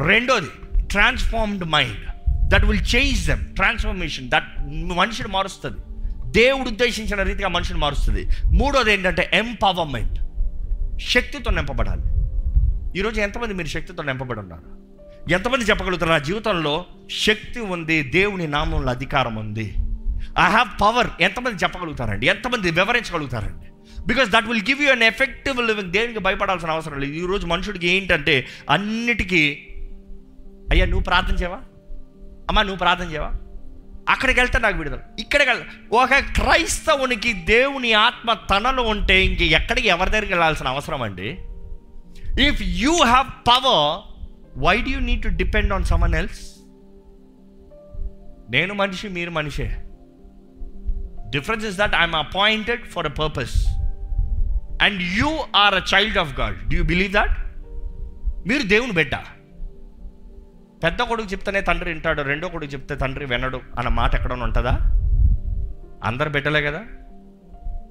రెండోది 0.07 0.51
transformed 0.93 1.65
mind 1.75 2.05
that 2.51 2.65
will 2.69 2.85
change 2.95 3.19
them 3.27 3.43
transformation 3.55 4.29
that 4.29 4.49
మనిషిని 5.01 5.31
మారుస్తుంది. 5.37 5.79
దేవుడు 6.39 6.67
ఉద్దేశించిన 6.69 7.21
రీతిగా 7.29 7.49
మనిషిని 7.57 7.79
మారుస్తుంది. 7.79 8.23
మూడోది 8.59 8.91
ఏంటంటే 8.93 9.23
ఎంపవర్మెంట్ 9.33 10.17
శక్తితో 10.99 11.51
నింపబడాలి. 11.51 12.01
ఈరోజు 12.99 13.21
ఎంతమంది 13.21 13.53
మీరు 13.53 13.67
శక్తితో 13.67 14.03
నింపబడి 14.03 14.39
ఉన్నారు? 14.39 14.89
ఎంతమంది 15.31 15.65
చెప్పగలుగుతారు? 15.65 16.09
నా 16.09 16.17
జీవితంలో 16.17 16.85
శక్తి 17.23 17.59
ఉంది 17.59 18.03
దేవుని 18.03 18.47
నామంలో 18.47 18.89
అధికారం 18.89 19.35
ఉంది. 19.35 19.73
ఐ 20.39 20.49
హ్యావ్ 20.49 20.81
పవర్ 20.81 21.07
ఎంతమంది 21.21 21.55
చెప్పగలుగుతారండి? 21.55 22.27
ఎంతమంది 22.27 22.71
వివరించగలుగుతారండి? 22.71 23.65
Because 24.07 24.29
that 24.29 24.45
will 24.45 24.61
give 24.61 24.81
you 24.81 24.91
an 24.91 25.03
effective 25.03 25.67
living 25.67 25.91
దేనికి 25.91 26.19
భయపడాల్సిన 26.19 26.71
అవసరం 26.71 26.99
లేదు. 26.99 27.13
ఈరోజు 27.13 27.47
మనుషుడికి 27.47 27.87
ఏంటంటే 27.87 28.47
అన్నిటికీ 28.69 29.67
అయ్యా 30.71 30.85
నువ్వు 30.85 31.03
ప్రార్థన 31.03 31.35
చేయవా? 31.35 31.57
అమ్మా 32.49 32.61
నువ్వు 32.61 32.77
ప్రార్థన 32.77 33.05
చేయవా? 33.05 33.31
అక్కడికి 34.09 34.39
వెళ్తే 34.39 34.59
నాకు 34.59 34.77
విడుదల. 34.77 34.99
ఇక్కడికి 35.19 35.51
ఒక 35.95 36.13
క్రైస్తవునికి 36.13 37.33
దేవుని 37.33 37.93
ఆత్మ 37.93 38.33
తనలో 38.33 38.83
ఉంటే 38.83 39.25
ఇంక 39.25 39.41
ఎక్కడికి 39.41 39.87
ఎవరి 39.87 40.09
దగ్గరికి 40.09 40.33
వెళ్ళాల్సిన 40.33 40.67
అవసరం 40.67 41.01
అండి? 41.01 41.29
If 42.47 42.61
you 42.61 42.93
have 43.03 43.27
power 43.49 43.89
why 44.57 44.75
do 44.81 44.89
you 44.89 44.99
need 44.99 45.23
to 45.23 45.27
depend 45.27 45.73
on 45.73 45.83
someone 45.83 46.15
else 46.15 46.41
నేను 48.51 48.73
మనిషి 48.73 49.07
మీరు 49.07 49.31
మనిషే. 49.31 49.67
Difference 51.29 51.65
is 51.65 51.77
that 51.77 51.95
I'm 51.95 52.15
appointed 52.15 52.85
for 52.85 53.05
a 53.05 53.13
purpose 53.21 53.57
and 54.83 55.01
you 55.17 55.31
are 55.55 55.75
a 55.75 55.83
child 55.93 56.17
of 56.17 56.39
God 56.39 56.57
do 56.69 56.75
you 56.77 56.83
believe 56.83 57.13
that 57.13 57.35
మీరు 58.47 58.63
దేవుని 58.63 58.91
బిడ్డ. 58.91 59.15
పెద్ద 60.81 61.01
కొడుకు 61.01 61.27
చెప్తేనే 61.31 61.61
తండ్రి 61.61 61.89
వింటాడు 61.89 62.21
రెండో 62.21 62.47
కొడుకు 62.47 62.71
చెప్తే 62.73 62.95
తండ్రి 62.95 63.25
వినడు 63.25 63.59
అన్న 63.77 63.89
మాట 63.93 64.11
ఎక్కడన్నా 64.15 64.45
ఉంటుందా? 64.45 64.73
అందరు 66.03 66.29
బిడ్డలే 66.29 66.61
కదా? 66.61 66.81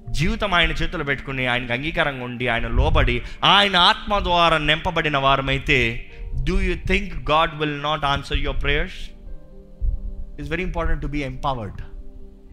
జీవితం 0.09 0.53
ఆయన 0.53 0.71
చేతులు 0.71 1.03
పెట్టుకుని 1.03 1.47
ఆయనకు 1.47 1.73
అంగీకారంగా 1.73 2.23
ఉండి 2.23 2.47
ఆయన 2.47 2.67
లోబడి 2.67 3.15
ఆయన 3.45 3.75
ఆత్మ 3.89 4.19
ద్వారా 4.19 4.57
నింపబడిన 4.63 5.17
వారమైతే 5.17 5.77
do 6.43 6.55
you 6.59 6.75
think 6.87 7.29
God 7.31 7.53
will 7.59 7.81
not 7.81 8.05
answer 8.05 8.37
your 8.37 8.63
prayers 8.63 8.97
it's 10.39 10.49
very 10.49 10.63
important 10.63 11.01
to 11.01 11.07
be 11.07 11.21
empowered 11.23 11.81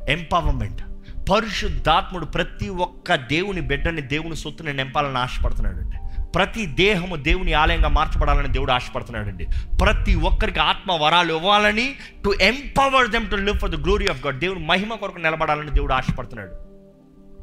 empowerment 0.08 0.82
పరిశుద్ధాత్ముడు 1.30 2.26
ప్రతి 2.26 2.68
ఒక్క 2.80 3.14
దేవుని 3.28 3.60
బిడ్డని 3.60 4.00
దేవుని 4.06 4.36
సొత్తుని 4.36 4.72
నింపాలని 4.72 5.18
ఆశపడుతున్నాడు 5.18 5.78
అంటే 5.78 5.98
ప్రతి 6.36 6.66
దేహము 6.66 7.16
దేవుని 7.16 7.52
ఆలయంగా 7.52 7.88
మార్చబడాలని 7.88 8.48
దేవుడు 8.48 8.72
ఆశపడుతున్నాడండి. 8.72 9.46
ప్రతి 9.84 10.14
ఒక్కరికి 10.14 10.60
ఆత్మ 10.60 10.92
వరాలు 10.92 11.34
ఇవ్వాలని 11.34 11.96
to 12.24 12.34
empower 12.40 13.08
them 13.08 13.30
to 13.30 13.36
live 13.36 13.58
for 13.58 13.70
the 13.70 13.84
glory 13.84 14.06
of 14.06 14.26
God 14.26 14.38
దేవుని 14.38 14.66
మహిమ 14.66 14.94
కొరకు 14.94 15.18
నిలబడాలని 15.18 15.70
దేవుడు 15.70 15.92
ఆశపడుతున్నాడు. 15.92 16.50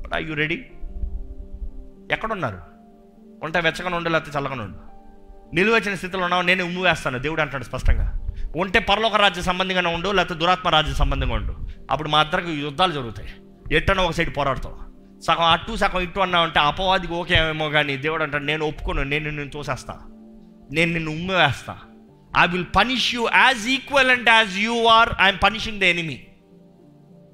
బట్ 0.02 0.14
ఆర్ 0.14 0.24
యు 0.24 0.34
రెడీ 0.34 0.66
ఎక్కడున్నారు? 2.12 2.58
వంట 3.44 3.58
వెచ్చగా 3.58 3.96
ఉండు 3.96 4.10
లేకపోతే 4.10 4.40
చల్లగా 4.40 4.54
ఉండు. 4.54 4.94
నిలువచ్చిన 5.56 5.96
స్థితిలో 5.96 6.24
ఉన్నావు 6.24 6.42
నేను 6.42 6.64
ఉమ్ము 6.64 6.84
వేస్తాను 6.84 7.20
దేవుడు 7.20 7.42
అంటాడు 7.42 7.64
స్పష్టంగా. 7.64 8.14
ఉంటే 8.56 8.80
పరలోక 8.80 9.16
రాజ్య 9.16 9.42
సంబంధంగానే 9.42 9.94
ఉండు 9.94 10.12
లేకపోతే 10.12 10.40
దురాత్మ 10.40 10.70
రాజ్య 10.70 10.94
సంబంధంగా 10.94 11.34
ఉండు. 11.34 11.58
అప్పుడు 11.92 12.10
మా 12.10 12.20
అద్దరికి 12.20 12.52
యుద్ధాలు 12.52 12.92
జరుగుతాయి. 12.92 13.30
ఎట్టనో 13.72 14.06
ఒక 14.06 14.12
సైడ్ 14.12 14.38
పోరాడతాం. 14.38 14.93
సగం 15.24 15.44
అటు 15.44 15.75
సగం 15.75 16.01
ఇటు 16.01 16.20
అన్నా 16.20 16.42
ఉంటే 16.42 16.60
అపవాదికి 16.60 17.13
ఓకే 17.13 17.34
ఏమో 17.50 17.70
కానీ 17.70 17.98
దేవుడు 17.98 18.24
అంటాడు 18.24 18.44
నేను 18.44 18.65
ఒప్పుకోను 18.68 19.03
నేను 19.03 19.25
నిన్ను 19.25 19.50
తోసేస్తా. 19.50 19.94
నేను 20.72 20.94
నిన్ను 20.94 21.12
ఉమ్మివేస్తా 21.12 21.77
I 22.39 22.48
will 22.48 22.65
punish 22.75 23.15
you 23.15 23.30
as 23.36 23.68
equal 23.68 24.12
and 24.12 24.30
as 24.30 24.58
you 24.58 24.86
are 24.88 25.10
I'm 25.22 25.39
punishing 25.44 25.80
the 25.80 25.84
enemy 25.84 26.20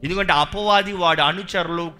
ఎందుకంటే 0.04 0.34
అపవాది 0.34 0.94
వాడి 0.94 1.22
అనుచరులు 1.22 1.92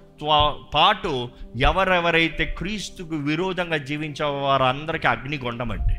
పాటు 0.74 1.30
ఎవరెవరైతే 1.58 2.46
క్రీస్తుకు 2.46 3.16
విరోధంగా 3.16 3.78
జీవించే 3.78 4.26
వారందరికీ 4.26 5.08
అగ్నిగొండం 5.08 5.72
అంటే 5.72 5.96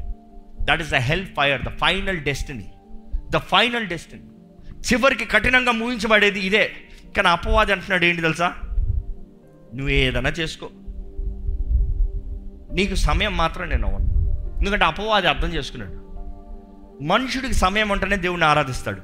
that 0.64 0.82
is 0.82 0.90
the 0.90 0.94
hell 0.94 1.37
fire 1.37 1.62
the 1.62 1.68
final 1.68 2.20
destiny 2.20 2.66
the 3.30 3.37
final 3.37 3.87
destiny 3.87 4.23
చివరికి 4.90 5.25
కఠినంగా 5.25 5.73
ముగించబడేది 5.73 6.40
ఇదే. 6.40 6.73
కానీ 7.16 7.28
అపవాది 7.28 7.73
అంటున్నాడు 7.73 8.04
ఏంటి 8.04 8.23
తెలుసా? 8.23 8.49
నువ్వు 9.74 9.88
ఏదైనా 9.88 10.30
చేసుకో. 10.30 10.68
నీకు 12.72 12.94
సమయం 12.94 13.36
మాత్రం 13.36 13.68
నేను 13.68 13.88
అవ్వను 13.88 14.20
ఎందుకంటే 14.58 14.84
అపవాది 14.84 15.28
అర్థం 15.28 15.48
చేసుకున్నాడు. 15.48 16.00
మనుషుడికి 17.02 17.54
సమయం 17.54 17.88
ఉంటేనే 17.88 18.16
దేవుడిని 18.16 18.46
ఆరాధిస్తాడు. 18.46 19.00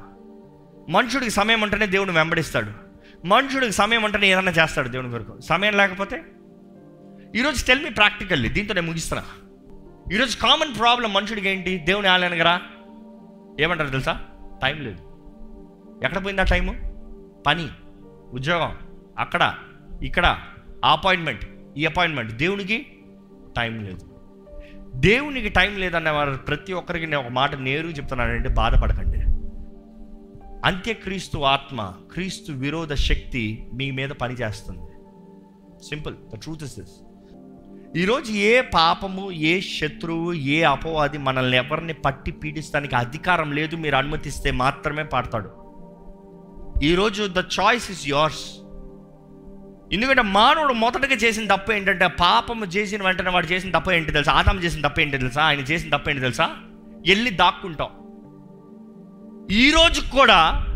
మనుషుడికి 0.90 1.30
సమయం 1.30 1.60
ఉంటేనే 1.60 1.86
దేవుని 1.86 2.10
వెంబడిస్తాడు. 2.10 2.70
మనుషుడికి 3.26 3.72
సమయం 3.72 4.02
ఉంటేనే 4.02 4.26
ఏదైనా 4.32 4.50
చేస్తాడు 4.50 4.88
దేవుని 4.88 5.10
కొరకు. 5.10 5.40
సమయం 5.40 5.76
లేకపోతే? 5.76 6.22
ఈరోజు 7.36 7.66
టెల్ 7.66 7.84
మీ 7.84 7.90
ప్రాక్టికల్లీ 7.90 8.48
దీంతో 8.48 8.74
నేను 8.74 8.86
ముగిస్తున్నా. 8.86 9.24
ఈరోజు 10.12 10.36
కామన్ 10.36 10.78
ప్రాబ్లం 10.78 11.12
మనుషుడికి 11.12 11.48
ఏంటి? 11.48 11.78
దేవుని 11.78 12.08
ఆలయానికి 12.08 12.42
రా. 12.42 12.60
ఏమంటారు 13.60 13.88
తెలుసా? 13.88 14.20
టైం 14.62 14.80
లేదు. 14.80 14.98
ఎక్కడ 16.04 16.24
పోయిందా 16.24 16.42
టైము 16.42 17.02
పని 17.46 17.68
ఉద్యోగం 18.32 18.76
అక్కడ 19.18 19.54
ఇక్కడ. 20.02 20.38
అపాయింట్మెంట్ 20.86 21.44
ఈ 21.76 21.84
అపాయింట్మెంట్ 21.84 22.32
దేవునికి 22.32 22.86
టైం 23.56 23.84
లేదు. 23.84 24.10
దేవునికి 24.94 25.48
టైం 25.48 25.76
లేదన్న 25.76 26.10
వారు 26.10 26.30
ప్రతి 26.30 26.72
ఒక్కరికి 26.72 27.06
నేను 27.06 27.22
ఒక 27.22 27.28
మాట 27.28 27.54
నేరు 27.54 27.88
చెప్తున్నానంటే 27.88 28.48
బాధపడకండి. 28.48 29.18
అంత్యక్రీస్తు 30.64 31.38
ఆత్మ 31.38 31.92
క్రీస్తు 32.12 32.52
విరోధ 32.52 32.94
శక్తి 32.94 33.70
మీ 33.74 33.90
మీద 33.90 34.08
పనిచేస్తుంది. 34.08 34.86
Simple 35.88 36.14
the 36.14 36.38
truth 36.38 36.62
is 36.62 36.78
this 36.80 36.90
ఈరోజు 37.96 38.32
ఏ 38.32 38.60
పాపము 38.60 39.30
ఏ 39.30 39.60
శత్రువు 39.60 40.32
ఏ 40.32 40.62
అపవాది 40.62 41.18
మనల్ని 41.18 41.56
ఎవరిని 41.56 41.92
పట్టి 41.92 42.30
పీడిస్తానికి 42.30 42.96
అధికారం 42.96 43.52
లేదు 43.52 43.76
మీరు 43.76 43.96
అనుమతిస్తే 43.96 44.50
మాత్రమే 44.50 45.02
పాడతాడు. 45.02 45.50
ఈరోజు 46.84 47.28
ద 47.32 47.44
చాయిస్ 47.60 47.90
ఇస్ 47.90 48.08
యోర్స్ 48.08 48.44
ఎందుకంటే 49.92 50.22
మానవుడు 50.22 50.72
మొదటగా 50.72 51.14
చేసిన 51.14 51.54
తప్పు 51.54 51.72
ఏంటంటే 51.72 52.06
పాపము 52.06 52.64
చేసిన 52.64 53.02
వెంటనే 53.02 53.30
వాడు 53.30 53.46
చేసిన 53.46 53.78
తప్పు 53.78 53.90
ఏంటి 53.90 54.12
తెలుసా? 54.12 54.32
ఆదాం 54.32 54.58
చేసిన 54.58 54.88
తప్పు 54.88 55.00
ఏంటి 55.00 55.18
తెలుసా? 55.18 55.42
ఆయన 55.42 55.58
చేసిన 55.58 55.96
తప్పు 55.96 56.10
ఏంటి 56.10 56.22
తెలుసా? 56.22 56.44
వెళ్ళి 57.08 57.30
దాక్కుంటాం. 57.30 57.88
ఈరోజు 59.50 60.00
కూడా 60.00 60.66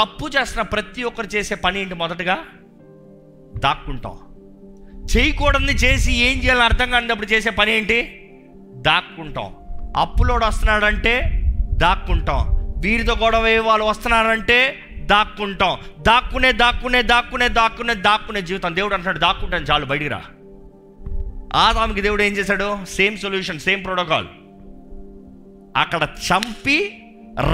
తప్పు 0.00 0.26
చేస్తున్న 0.26 0.62
ప్రతి 0.62 1.02
ఒక్కరు 1.02 1.26
చేసే 1.26 1.54
పని 1.54 1.80
ఏంటి 1.80 1.94
మొదటగా? 1.94 2.38
దాక్కుంటాం. 3.58 4.18
చేయకూడదని 5.16 5.72
చేసి 5.72 6.12
ఏం 6.12 6.38
చేయాలని 6.38 6.64
అర్థం 6.64 6.90
కానిప్పుడు 6.90 7.26
చేసే 7.26 7.50
పని 7.50 7.76
ఏంటి? 7.76 8.30
దాక్కుంటాం. 8.72 9.54
అప్పులోడు 9.96 10.44
వస్తున్నాడంటే 10.44 11.44
దాక్కుంటాం. 11.72 12.60
వీరితో 12.80 13.14
గొడవ 13.14 13.62
వాళ్ళు 13.62 13.86
వస్తున్నారంటే 13.86 14.76
దాక్కుంటాం. 15.10 15.78
దాక్కునే 16.00 16.52
దాక్కునే 16.52 17.02
దాక్కునే 17.02 17.48
దాక్కునే 17.48 17.94
దాక్కునే 17.94 18.42
జీవితం. 18.42 18.76
దేవుడు 18.76 18.94
అంటున్నాడు 18.94 19.18
దాక్కుంటాను 19.18 19.64
చాలు 19.64 19.86
బయటికి 19.86 20.10
రా. 20.10 20.22
ఆదాముకి 21.54 22.00
దేవుడు 22.00 22.22
ఏం 22.22 22.32
చేశాడు? 22.32 22.84
సేమ్ 22.84 23.18
సొల్యూషన్ 23.18 23.60
సేమ్ 23.60 23.84
ప్రోటోకాల్ 23.84 24.26
అక్కడ 25.76 26.02
చంపి 26.02 27.02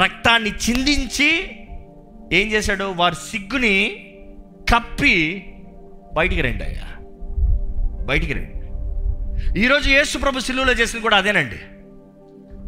రక్తాన్ని 0.02 0.50
చిందించి 0.50 1.50
ఏం 2.32 2.52
చేశాడు? 2.52 2.84
వారి 2.84 3.14
సిగ్గుని 3.14 4.06
కప్పి 4.74 5.44
బయటికి 6.14 6.40
రండి 6.40 6.64
అయ్యా. 6.64 6.96
బయటికి 8.04 8.32
రండి. 8.32 8.52
ఈరోజు 9.60 9.90
యేసు 9.90 10.18
ప్రభు 10.18 10.40
సిలువలో 10.40 10.72
చేసింది 10.72 11.02
కూడా 11.02 11.16
అదేనండి. 11.16 11.56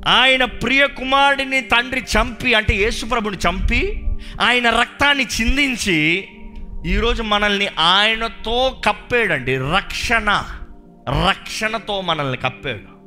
ఆయన 0.09 0.45
ప్రియ 0.45 0.87
కుమారుడిని 0.87 1.61
తండ్రి 1.61 2.01
చంపి 2.01 2.55
అంటే 2.55 2.75
యేసుప్రభుని 2.75 3.37
చంపి 3.37 4.03
ఆయన 4.41 4.71
రక్తాన్ని 4.71 5.27
చిందించి 5.41 6.29
ఈరోజు 6.87 7.23
మనల్ని 7.23 7.69
ఆయనతో 7.79 8.81
కప్పాడండి. 8.85 9.57
రక్షణ 9.57 10.45
రక్షణతో 11.09 12.01
మనల్ని 12.01 12.37
కప్పాడు. 12.37 12.99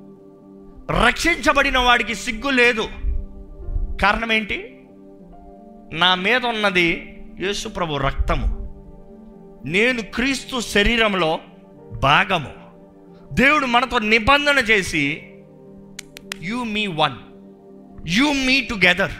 రక్షించబడిన 1.05 1.77
వాడికి 1.77 2.15
సిగ్గు 2.15 2.49
లేదు. 2.49 2.87
కారణం 4.01 4.31
ఏంటి? 4.31 4.81
నా 5.93 6.15
మీద 6.15 6.45
ఉన్నది 6.45 7.17
యేసుప్రభు 7.39 7.95
రక్తము. 7.95 8.61
నేను 9.65 10.01
క్రీస్తు 10.01 10.59
శరీరంలో 10.59 11.39
భాగము. 12.03 12.51
దేవుడు 13.33 13.65
మనతో 13.65 13.99
నిబంధన 13.99 14.57
చేసి 14.57 15.23
you 16.41 16.63
me 16.63 16.87
one 16.87 17.15
you 18.07 18.33
me 18.33 18.61
together 18.61 19.11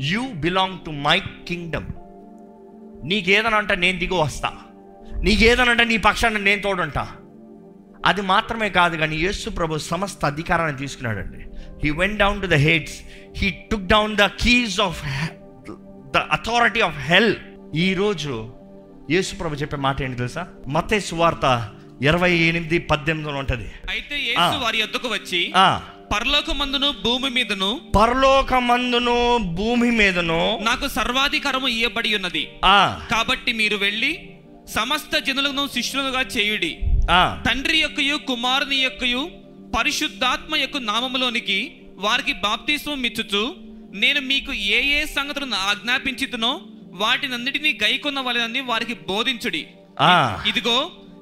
you 0.00 0.28
belong 0.34 0.78
to 0.86 0.90
my 0.90 1.20
kingdom 1.48 1.86
నీకేదనంటే 3.04 3.56
అంటే 3.56 3.76
నేను 3.76 3.98
దిగు 3.98 4.14
వస్తా. 4.14 4.52
నీకేదనంటే 5.22 5.84
నీ 5.84 5.96
పక్షాన్ని 5.96 6.44
నేను 6.44 6.62
తోడుంటా. 6.62 7.08
అది 8.06 8.22
మాత్రమే 8.22 8.70
కాదు 8.70 8.96
కానీ 8.96 9.16
యేసు 9.16 9.50
ప్రభు 9.50 9.78
సమస్త 9.78 10.24
అధికారాన్ని 10.24 10.76
తీసుకున్నాడండి. 10.76 11.38
He 11.84 11.90
went 11.90 12.18
down 12.18 12.42
to 12.42 12.46
the 12.46 12.54
Hades 12.54 13.00
he 13.36 13.50
took 13.50 13.86
down 13.86 14.16
the 14.16 14.26
keys 14.26 14.80
of 14.80 15.02
the 16.14 16.16
authority 16.16 16.80
of 16.80 16.98
hell 16.98 17.36
ఈరోజు 17.74 18.54
యేసు 19.10 19.34
ప్రభు 19.34 19.54
చెప్పే 19.54 19.76
మాట 19.76 20.02
ఏంటి 20.02 20.16
తెలుసా? 20.16 20.46
మతే 20.68 21.00
సువార్త 21.00 21.70
ఇరవై 22.02 22.36
ఎనిమిది 22.36 22.78
పద్దెనిమిదిలో 22.78 23.38
ఉంటుంది. 23.38 23.70
అయితే. 23.90 24.34
వారి 24.56 24.82
వచ్చి 24.82 25.52
పరలోకమందును 26.12 26.94
భూమి 27.04 27.30
మీదను 27.30 27.80
పరలోకమందును 27.96 29.16
భూమి 29.54 29.90
మీదను 29.90 30.58
నాకు 30.60 30.88
సర్వాధికారము 30.88 31.68
ఇవ్వబడి 31.68 32.14
ఉన్నది. 32.14 32.48
ఆ. 32.64 33.00
కాబట్టి 33.10 33.52
మీరు 33.52 33.76
వెళ్ళి 33.76 34.12
సమస్త 34.68 35.18
జనులను 35.18 35.68
శిష్యులుగా 35.74 36.20
చేయుడి. 36.20 36.78
ఆ. 37.10 37.42
తండ్రి 37.46 37.78
యొక్కయు 37.78 38.16
కుమారుని 38.16 38.76
యొక్కయు 38.76 39.30
పరిశుద్ధాత్మ 39.76 40.56
యొక్క 40.56 40.76
నామములోనికి 40.76 41.58
వారికి 41.98 42.32
బాప్తిస్మం 42.32 43.04
ఇచ్చుచు 43.04 43.54
నేను 43.94 44.20
మీకు 44.20 44.52
ఏ 44.52 45.00
ఏ 45.00 45.04
సంగతులను 45.06 45.56
ఆజ్ఞాపించుతునో 45.56 46.60
వాటినన్నిటినీ 46.92 47.78
గైకొన్న 47.82 48.20
వలనని 48.20 48.60
వారికి 48.60 48.94
బోధించుడి. 48.94 49.66
ఇదిగో 50.48 50.78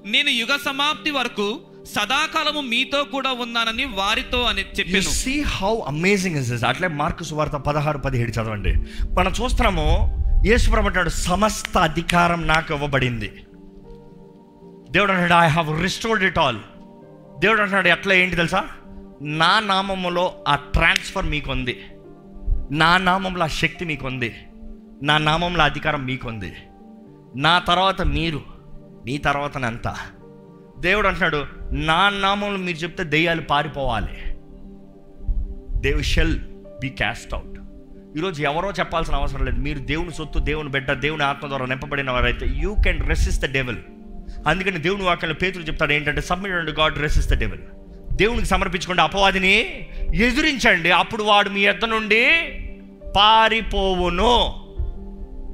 నేను 0.07 0.31
యుగ 0.31 0.57
సమాప్తి 0.57 1.11
వరకు 1.11 1.47
సదాకాలము 1.95 2.61
మీతో 2.61 3.01
కూడా 3.05 3.31
ఉన్నానని 3.45 3.85
వారితో 3.85 4.43
అని 4.43 4.61
యు 4.61 4.75
చెప్పాను. 4.79 5.15
సీ 5.23 5.35
హౌ 5.57 5.73
అమేజింగ్ 5.87 6.37
ఇస్ 6.37 6.65
అట్లే 6.65 6.89
మార్కు 7.01 7.25
సువార్త 7.25 7.57
పదహారు 7.69 7.99
పదిహేడు 7.99 8.31
చదవండి. 8.31 8.73
మనం 9.19 9.33
చూస్తున్నాము 9.41 9.87
యేసుప్రభు 10.47 10.87
అంటాడు 10.87 11.09
సమస్త 11.09 11.79
అధికారం 11.79 12.47
నాకు 12.47 12.75
ఇవ్వబడింది. 12.75 13.29
దేవుడు 14.91 15.13
అంటాడు 15.13 15.37
I 15.45 15.49
have 15.49 15.71
restored 15.83 16.25
it 16.25 16.39
all 16.39 16.61
దేవుడు 17.39 17.61
అంటున్నాడు 17.63 17.89
ఎట్లా 17.89 18.15
ఏంటి 18.15 18.37
తెలుసా? 18.37 18.63
నా 19.43 19.61
నామములో 19.61 20.25
ఆ 20.49 20.55
ట్రాన్స్ఫర్ 20.75 21.27
మీకు 21.27 21.51
ఉంది 21.53 21.75
నా 22.71 22.91
నామంలో 22.99 23.45
ఆ 23.45 23.53
శక్తి 23.61 23.85
మీకు 23.85 24.07
ఉంది 24.07 24.31
నా 25.03 25.19
నామంలో 25.19 25.63
అధికారం 25.65 26.03
మీకు 26.07 26.29
ఉంది 26.29 26.51
నా 27.37 27.59
తర్వాత 27.59 28.03
మీరు 28.17 28.41
మీ 29.07 29.19
తర్వాత 29.19 29.57
అంతా 29.65 29.93
దేవుడు 30.81 31.09
అంటున్నాడు 31.09 31.47
నా 31.73 32.09
నామంలో 32.09 32.59
మీరు 32.59 32.77
చెప్తే 32.77 33.05
దెయ్యాలు 33.05 33.43
పారిపోవాలి. 33.43 34.17
They 35.81 36.03
shall 36.03 36.41
be 36.81 36.89
cast 36.89 37.35
out 37.35 37.61
ఈరోజు 38.19 38.43
ఎవరో 38.43 38.71
చెప్పాల్సిన 38.71 39.15
అవసరం 39.15 39.45
లేదు. 39.45 39.57
మీరు 39.57 39.79
దేవుని 39.79 40.13
సొత్తు 40.13 40.39
దేవుని 40.39 40.69
బిడ్డ 40.69 40.93
దేవుని 40.93 41.23
ఆత్మ 41.23 41.49
ద్వారా 41.49 41.67
నింపబడిన 41.67 42.11
వారైతే 42.11 42.47
you 42.47 42.77
can 42.85 43.09
resist 43.09 43.41
the 43.41 43.53
devil 43.53 43.77
అందుకని 44.47 44.79
దేవుని 44.79 45.03
వాక్యంలో 45.03 45.35
పేతులు 45.35 45.65
చెప్తాడు 45.65 45.93
ఏంటంటే 45.93 46.21
submit 46.21 46.71
God 46.71 46.99
resist 46.99 47.29
the 47.29 47.39
devil 47.39 47.61
దేవునికి 48.13 48.47
సమర్పించుకోండి 48.47 49.03
అపవాదిని 49.03 49.89
ఎదురించండి. 50.15 50.91
అప్పుడు 50.91 51.23
వాడు 51.23 51.49
మీ 51.49 51.61
ఎద్ద 51.61 51.85
నుండి 51.85 52.25
పారిపోవును. 53.17 54.33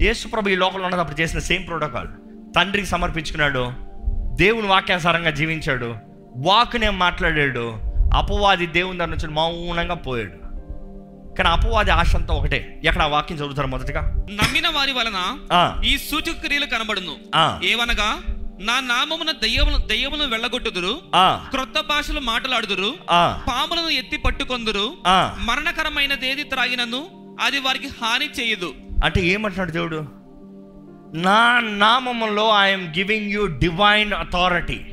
యేసుప్రభు 0.05 0.49
ఈ 0.49 0.55
లోకంలో 0.55 0.87
ఉన్నప్పుడు 0.87 1.21
చేసిన 1.21 1.39
సేమ్ 1.39 1.67
ప్రోటోకాల్ 1.67 2.09
తండ్రికి 2.57 2.89
సమర్పించుకున్నాడు 2.89 3.92
దేవుని 4.33 4.67
వాక్యానుసారంగా 4.67 5.31
జీవించాడు. 5.31 5.95
వాకునే 6.37 6.91
మాట్లాడాడు. 6.91 7.79
అపవాది 8.15 8.67
దేవుని 8.67 8.99
దగ్గర 8.99 9.11
నుంచి 9.11 9.29
మౌనంగా 9.29 9.95
పోయాడు. 9.95 10.43
కానీ 11.37 11.49
అపవాది 11.49 11.91
ఆశ 11.91 12.17
అంతా 12.17 12.35
ఒకటే. 12.35 12.81
ఎక్కడ 12.85 13.03
వాక్యం 13.03 13.39
చదువుతారు 13.39 13.67
మొదటగా? 13.67 14.01
నమ్మిన 14.17 14.69
వారి 14.69 14.93
వలన 14.93 15.39
ఈ 15.85 15.99
సూచక 15.99 16.45
క్రియలు 16.45 16.67
కనబడును 16.67 17.17
ఏవనగా 17.65 18.19
నా 18.61 18.81
నామమున 18.81 19.31
దయ్యమును 19.31 19.77
దయ్యమును 19.77 20.27
వెళ్ళగొట్టుదురు. 20.27 21.01
క్రొత్త 21.51 21.81
భాషలు 21.81 22.21
మాట్లాడుదురు. 22.21 22.95
పాములను 23.49 23.89
ఎత్తి 23.89 24.17
పట్టుకొందురు. 24.17 24.93
మరణకరమైనదేది 25.39 26.43
త్రాగినను 26.43 27.07
అది 27.41 27.59
వారికి 27.59 27.87
హాని 27.87 28.27
చేయదు. 28.27 28.75
అంటే 29.05 29.21
ఏమంటున్నాడు 29.21 29.71
దేవుడు? 29.71 30.22
నా 31.15 31.61
నామములో 31.61 32.51
I'm 32.61 32.89
giving 32.89 33.31
you 33.31 33.47
divine 33.47 34.13
authority 34.13 34.87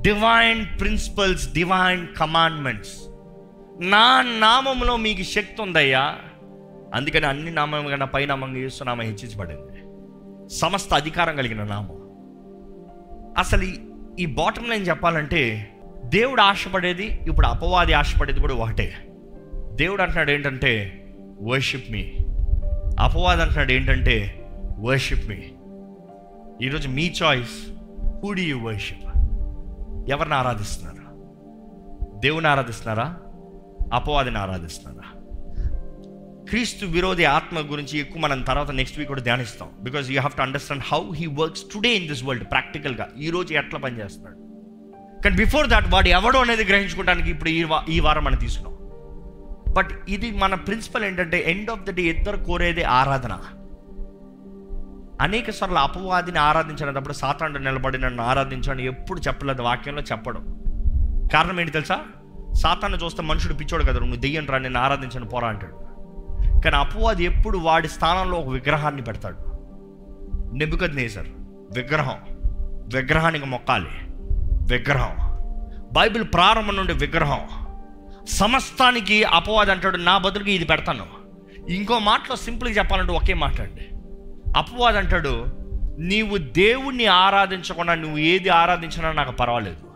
divine 0.00 0.80
principles 0.80 1.52
divine 1.52 2.06
commandments 2.20 2.92
నా 3.80 4.22
నామంలో 4.22 4.96
మీకు 4.96 5.22
శక్తి 5.22 5.62
ఉందయ్యా. 5.62 6.16
అందుకని 6.94 7.26
అన్ని 7.26 7.50
నామం 7.50 7.86
కన్నా 7.86 8.06
పై 8.06 8.26
నామంగా 8.26 8.58
చేస్తున్నామ 8.58 9.02
హెచ్చించబడింది. 9.02 9.82
సమస్త 10.48 10.94
అధికారం 10.94 11.36
కలిగిన 11.36 11.62
నామం. 11.62 11.96
అసలు 13.38 13.62
ఈ- 14.18 14.26
బాటం 14.26 14.64
లైన్ 14.70 14.88
చెప్పాలంటే 14.88 15.70
దేవుడు 16.04 16.40
ఆశపడేది 16.40 17.06
ఇప్పుడు 17.06 17.46
అపవాది 17.46 17.92
ఆశపడేది 17.92 18.40
కూడా 18.40 18.54
ఒకటే. 18.54 18.94
దేవుడు 19.72 20.02
అంటున్నాడు 20.02 20.30
ఏంటంటే 20.30 21.04
వర్షిప్ 21.42 21.92
మీ 21.92 22.12
అపవాది 23.00 23.42
అంటున్నాడు 23.42 23.72
ఏంటంటే 23.72 24.42
వర్షిప్ 24.78 25.28
మీ 25.28 25.38
ఈరోజు 26.66 26.88
మీ 26.88 27.14
చాయిస్ 27.22 27.70
హూ 28.24 28.34
యూ 28.34 28.58
వర్షిప్ 28.58 29.06
ఎవరిని 30.10 30.34
ఆరాధిస్తున్నారు? 30.34 30.96
దేవుని 32.20 32.48
ఆరాధిస్తున్నారా? 32.48 33.16
అపవాదిని 33.92 34.38
ఆరాధిస్తున్నారా? 34.38 35.20
క్రీస్తు 36.48 36.86
విరోధి 36.86 37.24
ఆత్మ 37.24 37.58
గురించి 37.60 37.98
ఎక్కువ 37.98 38.20
మనం 38.20 38.42
తర్వాత 38.42 38.70
నెక్స్ట్ 38.70 38.98
వీక్ 38.98 39.08
కూడా 39.08 39.22
ధ్యానిస్తాం. 39.22 39.68
Because 39.82 40.10
you 40.10 40.20
have 40.20 40.36
to 40.36 40.42
understand 40.42 40.82
how 40.86 41.12
he 41.14 41.26
works 41.26 41.62
today 41.74 41.88
in 41.88 42.08
this 42.08 42.24
world 42.24 42.50
ప్రాక్టికల్గా 42.50 43.08
ఈరోజు 43.18 43.54
ఎట్లా 43.54 43.78
పనిచేస్తున్నాడు 43.80 44.36
కానీ 45.22 45.36
బిఫోర్ 45.36 45.68
దాట్ 45.68 45.92
వాడు 45.92 46.08
ఎవడో 46.08 46.40
అనేది 46.40 46.64
గ్రహించుకోవడానికి 46.64 47.30
ఇప్పుడు 47.30 47.48
ఈ 47.48 47.64
వా- 47.64 47.90
ఈ 47.90 48.00
వారం 48.00 48.24
మనం 48.24 48.38
తీసుకున్నాం. 48.38 48.76
బట్ 49.72 49.90
ఇది 50.08 50.30
మన 50.30 50.54
ప్రిన్సిపల్ 50.54 51.04
ఏంటంటే 51.04 51.50
ఎండ్ 51.50 51.70
ఆఫ్ 51.70 51.82
ద 51.82 51.90
డే 51.90 52.02
ఇద్దరు 52.02 52.36
కోరేది 52.36 52.82
ఆరాధన. 52.82 53.38
అనేక 55.20 55.50
సార్లు 55.50 55.78
అపవాదిని 55.78 56.38
ఆరాధించినప్పుడు 56.38 57.12
సాతాండు 57.12 57.58
నిలబడి 57.58 57.98
నన్ను 57.98 58.22
ఆరాధించని 58.22 58.84
ఎప్పుడు 58.84 59.20
చెప్పలేదు 59.20 59.62
వాక్యంలో 59.62 60.02
చెప్పడం. 60.02 60.62
కారణం 61.32 61.60
ఏంటి 61.60 61.72
తెలుసా? 61.72 62.00
సాతాన్ని 62.62 62.98
చూస్తే 63.04 63.22
మనుషుడు 63.22 63.54
పిచ్చోడు 63.54 63.84
కదా 63.84 63.98
నువ్వు 63.98 64.16
దెయ్యం 64.16 64.46
రా 64.46 64.58
నేను 64.58 64.80
ఆరాధించను 64.80 65.26
పోరా 65.26 65.48
అంటాడు. 65.48 65.72
కానీ 66.60 66.76
అపవాది 66.76 67.24
ఎప్పుడు 67.24 67.58
వాడి 67.58 67.88
స్థానంలో 67.88 68.38
ఒక 68.38 68.48
విగ్రహాన్ని 68.48 69.02
పెడతాడు. 69.02 69.36
నెబుకద్ 70.54 70.96
నేసర్ 70.96 71.28
విగ్రహం. 71.72 72.16
విగ్రహానికి 72.94 73.46
మొక్కాలి. 73.46 73.88
విగ్రహం. 74.74 75.16
బైబిల్ 75.92 76.24
ప్రారంభం 76.24 76.76
నుండి 76.76 76.92
విగ్రహం. 76.92 77.40
సమస్తానికి 78.28 79.24
అపవాది 79.24 79.70
అంటాడు 79.70 79.96
నా 79.96 80.18
బదులుగా 80.18 80.50
ఇది 80.50 80.64
పెడతాను. 80.64 81.06
ఇంకో 81.68 81.98
మాటలో 81.98 82.36
సింపుల్గా 82.36 82.74
చెప్పాలంటే 82.74 83.12
ఒకే 83.12 83.34
మాట 83.34 83.60
అండి. 83.60 83.95
అపవాది 84.56 84.98
అంటాడు 84.98 85.46
నీవు 85.98 86.36
దేవుణ్ణి 86.36 87.06
ఆరాధించకుండా 87.06 87.94
నువ్వు 87.94 88.18
ఏది 88.18 88.48
ఆరాధించినా 88.48 89.12
నాకు 89.12 89.32
పర్వాలేదు. 89.32 89.86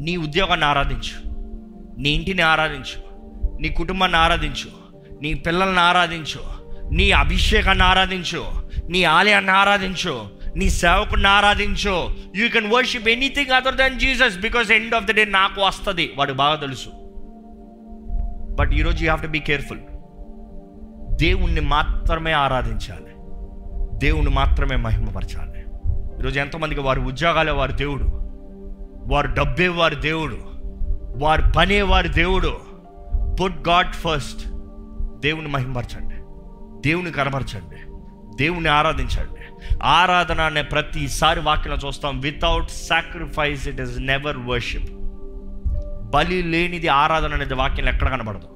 నీ 0.00 0.16
ఉద్యోగాన్ని 0.16 0.66
ఆరాధించు 0.66 1.34
నీ 2.00 2.10
ఇంటిని 2.10 2.42
ఆరాధించు 2.42 2.98
నీ 3.60 3.68
కుటుంబాన్ని 3.68 4.18
ఆరాధించు 4.18 4.70
నీ 5.22 5.34
పిల్లల్ని 5.34 5.80
ఆరాధించు 5.80 6.40
నీ 6.94 7.10
అభిషేకాన్ని 7.10 7.84
ఆరాధించు 7.84 8.44
నీ 8.90 9.04
ఆలయాన్ని 9.04 9.50
ఆరాధించు 9.50 10.30
నీ 10.56 10.70
సేవకుని 10.70 11.26
ఆరాధించు. 11.26 12.08
You 12.36 12.48
can 12.48 12.70
worship 12.70 13.08
anything 13.08 13.50
other 13.50 13.74
than 13.74 14.00
Jesus 14.00 14.38
because 14.38 14.70
end 14.70 14.94
of 14.94 15.04
the 15.04 15.10
day 15.10 15.24
నాకు 15.24 15.62
వస్తుంది. 15.62 16.12
వాడు 16.16 16.32
బాగా 16.32 16.54
తెలుసు. 16.54 16.88
బట్ 18.54 18.72
ఈరోజు 18.72 18.96
you 18.96 19.02
have 19.02 19.22
to 19.22 19.26
be 19.26 19.38
careful 19.38 19.78
దేవుణ్ణి 21.14 21.60
మాత్రమే 21.60 22.32
ఆరాధించాలి. 22.32 23.14
దేవుణ్ణి 23.98 24.30
మాత్రమే 24.30 24.76
మహిమపరచాలి. 24.76 25.58
ఈరోజు 26.20 26.40
ఎంతమందికి 26.40 26.80
వారి 26.80 27.00
ఉద్యోగాలే 27.00 27.52
వారి 27.52 27.72
దేవుడు. 27.72 28.04
వారు 29.12 29.26
డబ్బే 29.26 29.68
వారి 29.68 29.96
దేవుడు. 29.96 30.36
వారి 31.16 31.42
పనే 31.56 31.82
వారి 31.82 32.08
దేవుడు. 32.08 32.56
పుట్ 33.42 33.68
గాడ్ 33.68 33.92
ఫస్ట్ 33.92 34.48
దేవుని 35.20 35.48
మహిమపరచండి. 35.48 36.14
దేవుని 36.88 37.10
కనపరచండి. 37.10 37.76
దేవుని 38.44 38.68
ఆరాధించండి. 38.68 39.40
ఆరాధన 39.82 40.40
అనే 40.40 40.62
ప్రతిసారి 40.62 41.40
వాక్యం 41.40 41.78
చూస్తాం 41.86 42.20
without 42.20 42.70
sacrifice 42.70 43.68
it 43.68 43.80
is 43.80 43.98
never 43.98 44.38
worship 44.38 44.90
బలి 46.14 46.42
లేనిది 46.42 46.88
ఆరాధన 46.88 47.34
అనేది 47.34 47.54
వాక్యం 47.54 47.88
ఎక్కడ 47.88 48.08
కనబడదు. 48.08 48.48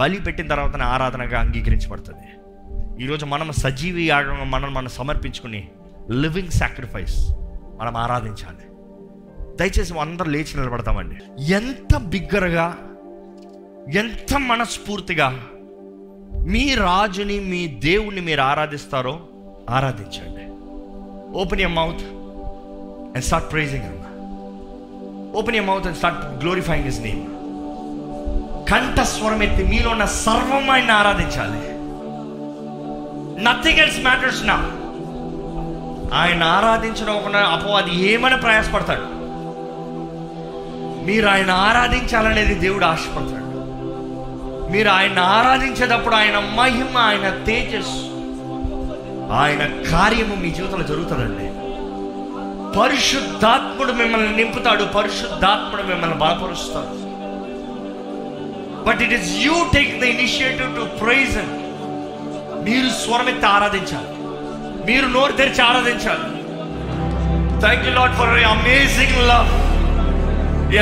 బలి 0.00 0.20
పెట్టిన 0.20 0.46
తర్వాతనే 0.46 0.84
ఆరాధనగా 0.84 1.40
అంగీకరించబడుతుంది. 1.40 2.28
ఈరోజు 3.04 3.26
మనం 3.26 3.52
సజీవి 3.52 4.08
యాగంగా 4.08 4.44
మనం 4.44 4.74
మనం 4.74 4.88
సమర్పించుకుని 4.88 5.68
లివింగ్ 6.10 6.48
సాక్రిఫైస్ 6.48 7.32
మనం 7.80 7.96
ఆరాధించాలి. 7.96 8.64
దయచేసి 9.56 9.98
అందరూ 9.98 10.30
లేచి 10.30 10.60
నిలబడతామండి. 10.60 11.16
ఎంత 11.52 11.96
బిగ్గరగా 11.96 12.78
ఎంత 13.94 14.34
మనస్ఫూర్తిగా 14.36 15.40
మీ 16.48 16.74
రాజుని 16.74 17.40
మీ 17.40 17.66
దేవుణ్ణి 17.66 18.20
మీరు 18.20 18.40
ఆరాధిస్తారో 18.40 19.20
ఆరాధించండి. 19.70 20.44
Open 21.38 21.60
your 21.60 21.72
mouth 21.72 22.02
and 23.14 23.24
start 23.24 23.52
praising 23.52 23.98
open 25.34 25.56
your 25.56 25.66
mouth 25.66 25.86
and 25.86 25.96
start 25.96 26.44
glorifying 26.44 26.88
his 26.88 27.00
name 27.00 27.37
కంఠస్వరం 28.70 29.42
ఎత్తి 29.42 29.64
మీలో 29.64 29.90
ఉన్న 29.90 30.04
సర్వమైన 30.04 30.90
ఆరాధించాలి. 30.90 31.78
నథింగ్ 33.44 33.78
ఎల్స్ 33.78 34.00
మ్యాటర్స్ 34.00 34.44
నా 34.44 34.54
ఆయన 36.18 36.42
ఆరాధించడం 36.42 37.14
ఒక 37.14 37.36
అపవాది 37.36 37.94
ఏమైనా 38.12 38.36
ప్రయాసపడతాడు? 38.36 39.18
మీరు 41.06 41.28
ఆయన 41.28 41.50
ఆరాధించాలనేది 41.50 42.54
దేవుడు 42.54 42.84
ఆశపడతాడు. 42.84 43.48
మీరు 44.72 44.88
ఆయన 44.88 45.18
ఆరాధించేటప్పుడు 45.18 46.14
ఆయన 46.14 46.38
మహిమ 46.38 46.98
ఆయన 46.98 47.44
తేజస్సు 47.44 48.08
ఆయన 49.32 49.90
కార్యము 49.90 50.34
మీ 50.34 50.50
జీవితంలో 50.50 50.86
జరుగుతుందండి. 50.86 51.48
పరిశుద్ధాత్ముడు 52.78 53.92
మిమ్మల్ని 53.92 54.36
నింపుతాడు 54.36 54.84
పరిశుద్ధాత్ముడు 54.84 55.82
మిమ్మల్ని 55.82 56.16
బలపరుస్తాడు. 56.16 57.07
But 58.88 59.02
it 59.06 59.14
is 59.18 59.30
you 59.46 59.56
take 59.76 59.92
the 60.02 60.10
initiative 60.16 60.76
to 60.78 60.84
praise 61.00 61.38
మీరు 62.66 62.88
స్వరమెత్తి 63.02 63.46
ఆరాధించాలి. 63.54 64.10
మీరు 64.88 65.06
నోరు 65.14 65.32
తెరిచి 65.40 65.62
ఆరాధించాలి. 65.68 66.26
Thank 67.62 67.84
you 67.86 67.92
lot 67.98 68.14
for 68.20 68.32
amazing 68.54 69.18
love 69.30 69.50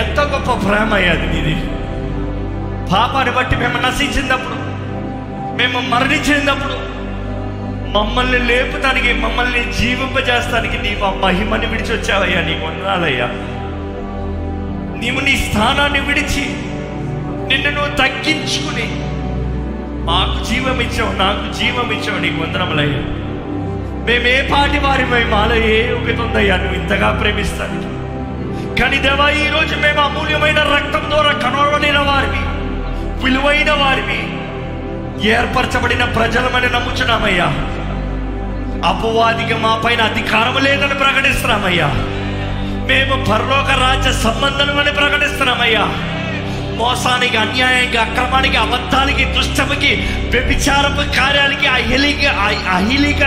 ఎంత 0.01 0.21
గొప్ప 0.33 0.51
ప్రేమ 0.67 0.91
అయ్యాది 0.95 1.27
మీది. 1.33 1.57
పాపాన్ని 2.93 3.33
బట్టి 3.37 3.57
మేము 3.63 3.79
నశించినప్పుడు 3.87 4.59
మేము 5.59 5.79
మరణించినప్పుడు 5.93 6.77
మమ్మల్ని 7.97 8.39
లేపుతానికి 8.51 9.11
మమ్మల్ని 9.25 9.63
జీవింపజేస్తానికి 9.79 10.79
నీవు 10.79 11.05
ఆ 11.09 11.11
మహిమని 11.25 11.67
విడిచి 11.67 11.93
వచ్చావయ్యా 11.95 12.41
నీ 12.49 12.55
వందనాలయ్యా 12.65 13.29
నీవు 15.03 15.21
నీ 15.29 15.35
స్థానాన్ని 15.37 16.01
విడిచి 16.01 16.45
నిన్ను 17.49 17.71
నువ్వు 17.71 17.97
తగ్గించుకుని 17.97 18.87
మాకు 20.05 20.45
జీవం 20.45 20.81
ఇచ్చావు 20.81 21.13
నాకు 21.19 21.59
జీవం 21.59 21.93
ఇచ్చావు 21.93 22.19
నీకు 22.19 22.43
వందనములయ్యా. 22.43 23.01
మేము 24.05 24.29
ఏ 24.29 24.43
పాటి 24.43 24.79
వారి 24.79 25.05
మాలో 25.31 25.55
ఏ 25.55 25.93
ఒకటి 25.93 26.21
ఉందయ్యా 26.21 26.57
నువ్వు 26.57 26.81
ఇంతగా 26.81 27.11
ప్రేమిస్తానికి 27.11 27.87
కానీ 28.81 28.97
దేవా 28.97 29.31
ఈరోజు 29.31 29.75
మేము 29.77 30.01
అమూల్యమైన 30.01 30.59
రక్తం 30.59 31.11
ద్వారా 31.11 31.33
కనబడిన 31.33 31.99
వారిని 31.99 32.43
విలువైన 33.25 33.71
వారిని 33.71 34.21
ఏర్పరచబడిన 35.29 36.05
ప్రజలమని 36.05 36.67
నమ్ముచున్నామయ్యా. 36.67 37.47
అపవాదిగా 38.89 39.59
మా 39.59 39.81
పైన 39.85 40.03
అధికారం 40.03 40.65
లేదని 40.65 40.95
ప్రకటిస్తున్నామయ్యా. 40.95 41.87
మేము 42.87 43.25
పరలోక 43.25 43.71
రాజ్య 43.81 44.13
సంబంధం 44.13 44.79
అని 44.79 44.93
ప్రకటిస్తున్నామయ్యా. 44.93 46.16
మోసానికి 46.79 47.37
అన్యాయానికి 47.37 47.99
అక్రమానికి 47.99 48.57
అబద్ధానికి 48.57 49.25
దుష్టముకి 49.37 49.93
వ్యభిచారపు 50.33 51.03
కార్యాలకి 51.17 51.69
అహిలిక 51.77 52.25
అహిలిక 52.75 53.23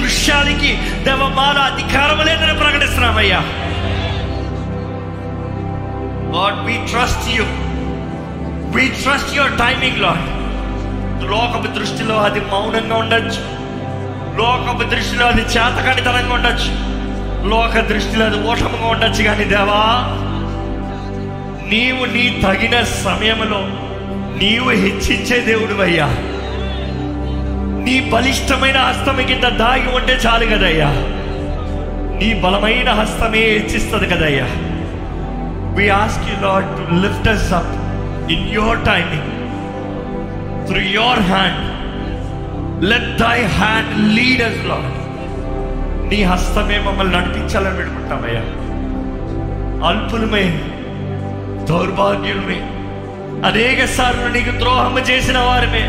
దృశ్యాలకి 0.00 0.70
దేవమాల 1.06 1.58
అధికారం 1.70 2.20
లేదని 2.28 2.56
ప్రకటిస్తున్నామయ్యా 2.62 3.40
Lord, 6.34 6.58
we 6.66 6.74
trust 6.90 7.24
you. 7.36 7.46
We 8.74 8.84
trust 8.98 9.32
your 9.36 9.56
timing 9.58 9.98
Lord. 9.98 10.20
లోకపు 11.24 11.68
దృష్టిలో 11.74 12.16
అది 12.26 12.40
మౌనంగా 12.50 12.96
ఉండొచ్చు 12.96 13.40
లోకపు 14.38 14.84
దృష్టిలో 14.92 15.24
అది 15.26 15.42
చేతకానితనంగా 15.54 16.34
ఉండొచ్చు 16.34 16.70
లోక 17.50 17.74
దృష్టిలో 17.90 18.24
అది 18.26 18.38
ఓటముగా 18.48 18.86
ఉండొచ్చు 18.86 19.22
కానీ 19.22 19.44
దేవా 19.52 19.80
నీవు 21.70 22.04
నీ 22.06 22.40
తగిన 22.42 22.82
సమయంలో 22.82 23.60
నీవు 24.36 24.70
హెచ్చించే 24.70 25.40
దేవుడు 25.40 25.82
అయ్యా 25.82 26.08
నీ 27.84 28.10
బలిష్టమైన 28.12 28.76
హస్తమి 28.78 29.24
కింద 29.24 29.44
దాగి 29.58 29.88
ఉంటే 29.94 30.12
చాలు 30.26 30.44
కదయ్యా. 30.46 30.90
నీ 32.18 32.34
బలమైన 32.34 32.90
హస్తమే 32.90 33.38
హెచ్చిస్తుంది 33.38 34.06
కదయ్యా. 34.06 34.46
We 35.76 35.90
ask 35.90 36.30
you 36.30 36.46
lord 36.46 36.76
to 36.78 36.94
lift 36.94 37.28
us 37.28 37.52
up 37.52 37.72
in 38.32 38.48
your 38.56 38.74
timing 38.84 39.30
through 40.66 40.80
your 40.90 41.22
hand 41.22 41.60
let 42.84 43.18
thy 43.18 43.44
hand 43.58 44.16
lead 44.16 44.42
us 44.42 44.66
lord 44.66 44.90
నీ 46.10 46.22
హస్తమే 46.22 46.78
మమ్మల్ని 46.78 47.16
నడిపించాలని 47.16 47.76
పెట్టుకుంటామయ్యా 47.76 48.44
అల్పులమే 49.86 50.44
దౌర్భాగ్యులమే 51.70 52.80
అనేక 53.48 53.84
సార్లు 53.84 54.32
నీకు 54.32 54.58
ద్రోహం 54.58 54.98
చేసిన 54.98 55.38
వారిమే. 55.38 55.82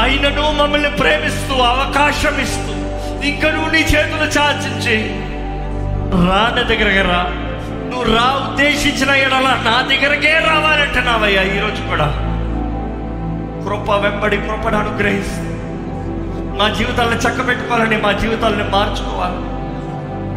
అయినను 0.00 0.52
మమ్మల్ని 0.52 0.90
ప్రేమిస్తూ 0.90 1.54
అవకాశం 1.54 2.40
ఇస్తూ 2.40 2.72
ఇంకా 3.26 3.50
నువ్వు 3.50 3.70
నీ 3.70 3.78
చేతులు 3.78 4.40
చాచించి. 4.40 5.08
రాన 6.26 6.62
దగ్గరగా 6.68 7.08
రా. 7.08 7.26
నువ్వు 7.90 8.14
రా 8.14 8.48
ఉద్దేశించిన 8.50 9.10
ఎడల 9.10 9.60
నా 9.64 9.88
దగ్గరకే 9.90 10.32
రావాలంటున్నావయ్యా 10.48 11.42
ఈరోజు 11.42 11.82
కూడా. 11.82 12.06
కృప 13.64 13.90
వెంబడి 13.90 14.36
కృపను 14.36 14.78
అనుగ్రహిస్తూ. 14.78 15.42
మా 16.58 16.74
జీవితాలను 16.78 17.14
చక్కబెట్టుకోవాలని 17.14 17.96
మా 17.96 18.12
జీవితాలను 18.12 18.70
మార్చుకోవాలి. 18.70 19.49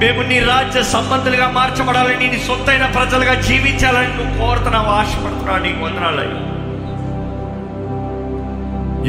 మేము 0.01 0.21
నీ 0.21 0.39
రాజ్య 0.39 0.83
సంబంధులుగా 0.83 1.49
మార్చబడాలని 1.49 2.27
నీ 2.27 2.39
సొంతైన 2.39 2.85
ప్రజలుగా 2.85 3.33
జీవించాలని 3.33 4.17
నువ్వు 4.17 4.45
కోరుతున్నావు 4.45 4.89
ఆశపడుతున్నావు 4.89 5.59
నీకు 5.59 5.85
వందనాలయ్యా 5.85 6.39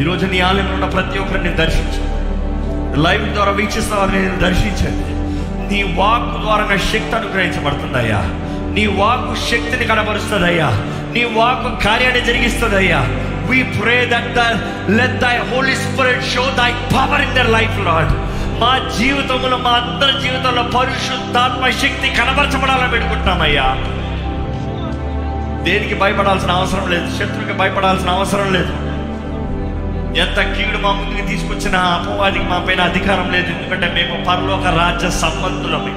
ఈరోజు 0.00 0.26
నీ 0.26 0.40
ఆలయంలో 0.40 0.74
ఉన్న 0.74 0.84
ప్రతి 0.84 1.18
ఒక్కరిని 1.18 1.54
దర్శించు 1.54 2.02
లైవ్ 3.00 3.34
ద్వారా 3.34 3.50
వీక్షిస్తున్న 3.50 4.00
వారిని 4.00 4.22
నేను 4.22 4.38
దర్శించండి 4.38 5.14
నీ 5.74 5.94
వాక్ 5.96 6.40
ద్వారా 6.40 6.76
శక్తి 6.76 7.16
అనుగ్రహించబడుతుందయ్యా. 7.16 8.20
నీ 8.74 8.86
వాక్ 8.86 9.38
శక్తిని 9.38 9.84
కనబరుస్తుందయ్యా. 9.84 10.68
నీ 11.12 11.24
వాక్ 11.24 11.84
కార్యాన్ని 11.84 12.24
జరిగిస్తుందయ్యా. 12.24 13.00
We 13.50 13.62
pray 13.62 14.10
that 14.12 14.34
the 14.34 14.38
let 14.90 15.18
thy 15.18 15.36
holy 15.38 15.74
spirit 15.76 16.24
show 16.24 16.44
thy 16.58 16.70
power 16.96 17.20
in 17.20 17.34
their 17.34 17.50
life 17.50 17.78
lord 17.78 18.12
మా 18.58 18.90
జీవితంలో 18.98 19.56
మా 19.56 19.70
అందరి 19.70 20.22
జీవితంలో 20.22 20.62
పరిశుద్ధాత్మ 20.62 21.70
శక్తి 21.70 22.10
కనబరచబడాలని 22.10 22.90
పెట్టుకుంటున్నామయ్యా 22.90 23.76
దేనికి 25.64 25.94
భయపడాల్సిన 25.94 26.50
అవసరం 26.50 26.90
లేదు 26.90 27.18
శత్రువుకి 27.18 27.52
భయపడాల్సిన 27.52 28.10
అవసరం 28.10 28.52
లేదు. 28.52 28.72
ఎంత 30.18 30.56
కీడు 30.56 30.78
మా 30.78 30.92
ముందుకు 30.92 31.26
తీసుకొచ్చిన 31.26 31.76
అపవాదికి 31.76 32.44
మా 32.44 32.64
పైన 32.68 32.80
అధికారం 32.80 33.32
లేదు 33.32 33.46
ఎందుకంటే 33.46 33.92
మేము 33.94 34.24
పరలోక 34.24 34.66
రాజ్య 34.66 35.10
సంబంధులమే. 35.10 35.92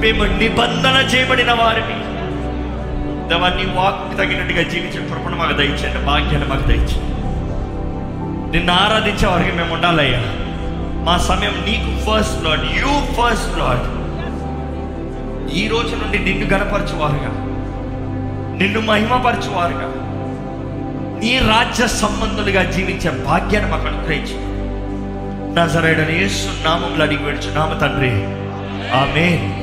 మేము 0.00 0.38
నిబంధన 0.38 0.96
చేయబడిన 1.14 1.52
వారిని. 1.52 1.98
దేవా 3.28 3.40
వాక్కి 3.40 3.66
వాక్కు 3.66 4.16
తగినట్టుగా 4.16 4.62
జీవించే 4.62 5.08
కృపణ 5.08 5.34
మాకు 5.34 5.52
దయచేయండి 5.52 6.06
భాగ్యాన్ని 6.06 6.48
మాకు 6.48 6.62
దయచేయండి. 6.62 7.12
నిన్ను 8.50 8.72
ఆరాధించే 8.72 9.26
వారికి 9.26 9.52
మేము 9.52 9.74
ఉండాలయ్యా. 9.74 10.22
మా 11.08 11.18
సమయం 11.18 11.52
నీకు 11.52 12.10
first 12.10 12.44
lord 12.44 12.60
you 12.60 12.88
first 13.12 13.58
lord 13.58 13.98
ఈ 15.54 15.68
రోజు 15.68 15.96
నుండి 15.96 16.18
నిన్ను 16.18 16.46
గనపరచువారుగా 16.46 17.30
నిన్ను 18.58 18.80
మహిమపరచువారుగా. 18.80 19.92
నీ 21.20 21.38
రాజ్య 21.38 21.86
సంబంధులుగా 21.86 22.70
జీవించే 22.70 23.24
భాగ్యాన్ని 23.24 23.70
మాకు 23.70 23.86
అనుగ్రహించు. 23.86 24.36
నజరేడని 25.54 26.18
యేసు 26.22 26.64
నామంలో 26.64 27.04
అడిగి 27.04 27.24
వేడుచు 27.24 27.54
నామ 27.54 27.78
తండ్రి. 27.78 28.10
ఆమె 28.90 29.57